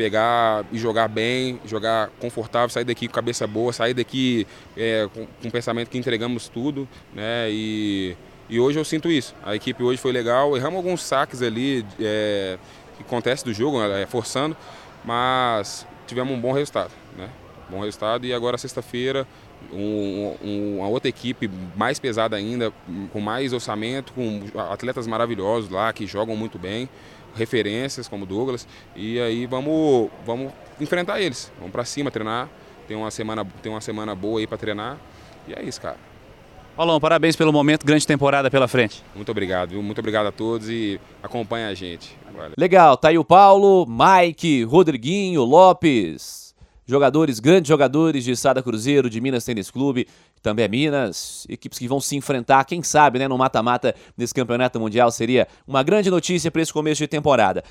pegar 0.00 0.64
e 0.72 0.78
jogar 0.78 1.08
bem, 1.08 1.60
jogar 1.66 2.08
confortável, 2.18 2.70
sair 2.70 2.84
daqui 2.84 3.06
com 3.06 3.12
cabeça 3.12 3.46
boa, 3.46 3.70
sair 3.70 3.92
daqui 3.92 4.46
é, 4.74 5.06
com, 5.12 5.26
com 5.26 5.48
o 5.48 5.50
pensamento 5.50 5.90
que 5.90 5.98
entregamos 5.98 6.48
tudo, 6.48 6.88
né? 7.12 7.50
E, 7.50 8.16
e 8.48 8.58
hoje 8.58 8.78
eu 8.78 8.84
sinto 8.84 9.10
isso. 9.10 9.34
A 9.44 9.54
equipe 9.54 9.82
hoje 9.82 10.00
foi 10.00 10.10
legal, 10.10 10.56
erramos 10.56 10.78
alguns 10.78 11.02
saques 11.02 11.42
ali 11.42 11.84
é, 12.00 12.56
que 12.96 13.02
acontece 13.02 13.44
do 13.44 13.52
jogo, 13.52 13.78
é, 13.82 14.06
forçando, 14.06 14.56
mas 15.04 15.86
tivemos 16.06 16.32
um 16.32 16.40
bom 16.40 16.52
resultado, 16.52 16.92
né? 17.14 17.28
Bom 17.68 17.80
resultado 17.80 18.24
e 18.24 18.32
agora 18.32 18.56
sexta-feira 18.56 19.26
um, 19.70 20.34
um, 20.42 20.76
uma 20.78 20.88
outra 20.88 21.10
equipe 21.10 21.50
mais 21.76 21.98
pesada 21.98 22.36
ainda, 22.36 22.72
com 23.12 23.20
mais 23.20 23.52
orçamento, 23.52 24.14
com 24.14 24.42
atletas 24.72 25.06
maravilhosos 25.06 25.68
lá 25.68 25.92
que 25.92 26.06
jogam 26.06 26.34
muito 26.34 26.58
bem 26.58 26.88
referências 27.34 28.08
como 28.08 28.26
Douglas 28.26 28.66
e 28.94 29.20
aí 29.20 29.46
vamos 29.46 30.10
vamos 30.24 30.52
enfrentar 30.80 31.20
eles. 31.20 31.52
Vamos 31.58 31.72
para 31.72 31.84
cima 31.84 32.10
treinar. 32.10 32.48
Tem 32.86 32.96
uma 32.96 33.10
semana 33.10 33.46
tem 33.62 33.70
uma 33.70 33.80
semana 33.80 34.14
boa 34.14 34.40
aí 34.40 34.46
para 34.46 34.58
treinar 34.58 34.98
e 35.48 35.54
é 35.54 35.62
isso, 35.62 35.80
cara. 35.80 35.96
Paulão, 36.76 36.98
parabéns 37.00 37.36
pelo 37.36 37.52
momento, 37.52 37.84
grande 37.84 38.06
temporada 38.06 38.50
pela 38.50 38.66
frente. 38.66 39.04
Muito 39.14 39.30
obrigado, 39.30 39.70
viu? 39.70 39.82
Muito 39.82 39.98
obrigado 39.98 40.26
a 40.26 40.32
todos 40.32 40.70
e 40.70 40.98
acompanha 41.22 41.68
a 41.68 41.74
gente. 41.74 42.16
Valeu. 42.34 42.52
Legal, 42.56 42.96
tá 42.96 43.08
aí 43.08 43.18
o 43.18 43.24
Paulo, 43.24 43.86
Mike, 43.86 44.64
Rodriguinho, 44.64 45.42
Lopes, 45.44 46.49
jogadores, 46.90 47.40
grandes 47.40 47.68
jogadores 47.68 48.24
de 48.24 48.36
Sada 48.36 48.62
Cruzeiro, 48.62 49.08
de 49.08 49.20
Minas 49.20 49.44
Tênis 49.44 49.70
Clube, 49.70 50.06
também 50.42 50.64
é 50.64 50.68
Minas, 50.68 51.46
equipes 51.48 51.78
que 51.78 51.88
vão 51.88 52.00
se 52.00 52.16
enfrentar, 52.16 52.64
quem 52.64 52.82
sabe, 52.82 53.18
né, 53.18 53.28
no 53.28 53.38
mata-mata 53.38 53.94
nesse 54.16 54.34
campeonato 54.34 54.78
mundial 54.80 55.10
seria 55.10 55.46
uma 55.66 55.82
grande 55.82 56.10
notícia 56.10 56.50
para 56.50 56.60
esse 56.60 56.72
começo 56.72 56.98
de 56.98 57.08
temporada. 57.08 57.62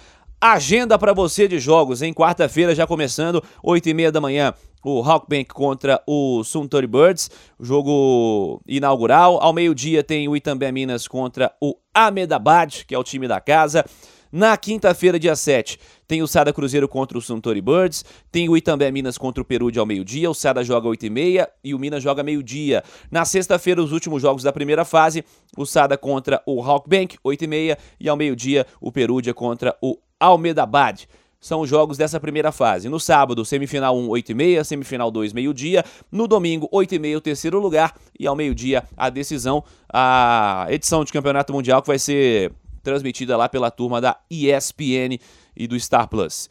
Agenda 0.41 0.97
para 0.97 1.13
você 1.13 1.49
de 1.49 1.59
jogos, 1.59 2.01
em 2.01 2.13
quarta-feira 2.13 2.73
já 2.73 2.87
começando, 2.87 3.43
8 3.61 3.89
e 3.89 3.93
meia 3.93 4.11
da 4.11 4.21
manhã, 4.21 4.53
o 4.83 5.03
Hawkbank 5.03 5.53
contra 5.53 6.01
o 6.07 6.43
Suntory 6.45 6.87
Birds, 6.87 7.29
jogo 7.59 8.61
inaugural. 8.65 9.37
Ao 9.41 9.51
meio-dia 9.51 10.01
tem 10.01 10.29
o 10.29 10.35
Itambé 10.37 10.71
Minas 10.71 11.07
contra 11.07 11.51
o 11.61 11.75
Ahmedabad, 11.93 12.85
que 12.85 12.95
é 12.95 12.97
o 12.97 13.03
time 13.03 13.27
da 13.27 13.41
casa. 13.41 13.83
Na 14.31 14.55
quinta-feira, 14.55 15.19
dia 15.19 15.35
7, 15.35 15.79
tem 16.07 16.21
o 16.21 16.27
Sada 16.27 16.53
Cruzeiro 16.53 16.87
contra 16.87 17.17
o 17.17 17.21
Suntory 17.21 17.61
Birds, 17.61 18.05
tem 18.31 18.47
o 18.47 18.55
Itambé 18.55 18.91
Minas 18.91 19.17
contra 19.17 19.41
o 19.41 19.45
Perude 19.45 19.79
ao 19.79 19.87
meio-dia, 19.87 20.29
o 20.29 20.35
Sada 20.35 20.63
joga 20.63 20.87
8 20.87 21.07
e 21.07 21.47
e 21.63 21.73
o 21.73 21.79
Minas 21.79 22.03
joga 22.03 22.21
meio-dia. 22.21 22.83
Na 23.09 23.25
sexta-feira, 23.25 23.81
os 23.81 23.91
últimos 23.91 24.21
jogos 24.21 24.43
da 24.43 24.53
primeira 24.53 24.85
fase, 24.85 25.25
o 25.57 25.65
Sada 25.65 25.97
contra 25.97 26.43
o 26.45 26.61
Hawkbank, 26.61 27.17
8 27.23 27.43
e 27.45 27.77
e 27.99 28.07
ao 28.07 28.15
meio-dia 28.15 28.67
o 28.79 28.91
Perudia 28.91 29.33
contra 29.33 29.75
o 29.81 29.97
Almedabad 30.19 31.07
são 31.39 31.61
os 31.61 31.69
jogos 31.69 31.97
dessa 31.97 32.19
primeira 32.19 32.51
fase. 32.51 32.89
No 32.89 32.99
sábado, 32.99 33.45
semifinal 33.45 33.97
1, 33.97 34.09
8 34.09 34.31
e 34.31 34.35
meia, 34.35 34.63
semifinal 34.63 35.09
2, 35.09 35.33
meio-dia. 35.33 35.83
No 36.11 36.27
domingo, 36.27 36.67
8 36.71 36.95
e 36.95 36.99
meia, 36.99 37.17
o 37.17 37.21
terceiro 37.21 37.59
lugar. 37.59 37.95
E 38.19 38.27
ao 38.27 38.35
meio-dia, 38.35 38.83
a 38.95 39.09
decisão, 39.09 39.63
a 39.91 40.67
edição 40.69 41.03
de 41.03 41.13
Campeonato 41.13 41.53
Mundial 41.53 41.81
que 41.81 41.87
vai 41.87 41.97
ser 41.97 42.51
transmitida 42.81 43.35
lá 43.37 43.47
pela 43.47 43.69
turma 43.71 43.99
da 44.01 44.17
ESPN 44.29 45.19
e 45.55 45.67
do 45.67 45.79
Star 45.79 46.07
Plus. 46.07 46.49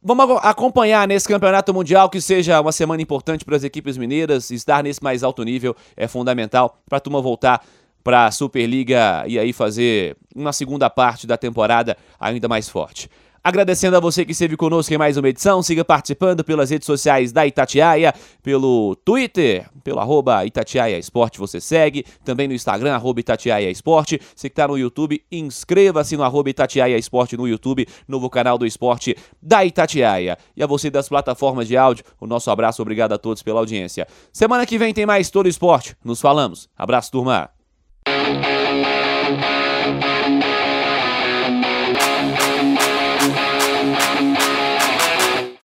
Vamos 0.00 0.38
acompanhar 0.42 1.08
nesse 1.08 1.26
campeonato 1.26 1.74
mundial 1.74 2.08
que 2.08 2.20
seja 2.20 2.60
uma 2.60 2.70
semana 2.70 3.02
importante 3.02 3.44
para 3.44 3.56
as 3.56 3.64
equipes 3.64 3.96
mineiras. 3.96 4.50
Estar 4.50 4.82
nesse 4.82 5.02
mais 5.02 5.24
alto 5.24 5.42
nível 5.42 5.74
é 5.96 6.06
fundamental 6.06 6.80
para 6.88 6.98
a 6.98 7.00
turma 7.00 7.20
voltar 7.20 7.64
para 8.04 8.26
a 8.26 8.30
Superliga 8.30 9.24
e 9.26 9.38
aí 9.38 9.52
fazer 9.52 10.16
uma 10.34 10.52
segunda 10.52 10.88
parte 10.88 11.26
da 11.26 11.36
temporada 11.36 11.96
ainda 12.18 12.46
mais 12.46 12.68
forte. 12.68 13.10
Agradecendo 13.48 13.96
a 13.96 14.00
você 14.00 14.26
que 14.26 14.32
esteve 14.32 14.58
conosco 14.58 14.92
em 14.92 14.98
mais 14.98 15.16
uma 15.16 15.26
edição, 15.26 15.62
siga 15.62 15.82
participando 15.82 16.44
pelas 16.44 16.68
redes 16.68 16.84
sociais 16.84 17.32
da 17.32 17.46
Itatiaia, 17.46 18.12
pelo 18.42 18.94
Twitter, 18.96 19.66
pelo 19.82 20.00
arroba 20.00 20.44
Itatiaia 20.44 20.98
Esporte, 20.98 21.38
você 21.38 21.58
segue, 21.58 22.04
também 22.22 22.46
no 22.46 22.52
Instagram, 22.52 22.92
arroba 22.92 23.20
Itatiaia 23.20 23.70
Esporte. 23.70 24.20
Você 24.36 24.50
que 24.50 24.52
está 24.52 24.68
no 24.68 24.76
YouTube, 24.76 25.24
inscreva-se 25.32 26.14
no 26.14 26.24
arroba 26.24 26.50
Itatiaia 26.50 26.98
Esporte 26.98 27.38
no 27.38 27.48
YouTube, 27.48 27.88
novo 28.06 28.28
canal 28.28 28.58
do 28.58 28.66
esporte 28.66 29.16
da 29.40 29.64
Itatiaia. 29.64 30.36
E 30.54 30.62
a 30.62 30.66
você 30.66 30.90
das 30.90 31.08
plataformas 31.08 31.66
de 31.66 31.74
áudio, 31.74 32.04
o 32.20 32.26
nosso 32.26 32.50
abraço, 32.50 32.82
obrigado 32.82 33.14
a 33.14 33.18
todos 33.18 33.42
pela 33.42 33.60
audiência. 33.60 34.06
Semana 34.30 34.66
que 34.66 34.76
vem 34.76 34.92
tem 34.92 35.06
mais 35.06 35.30
Todo 35.30 35.48
Esporte, 35.48 35.96
nos 36.04 36.20
falamos. 36.20 36.68
Abraço, 36.76 37.10
turma! 37.10 37.48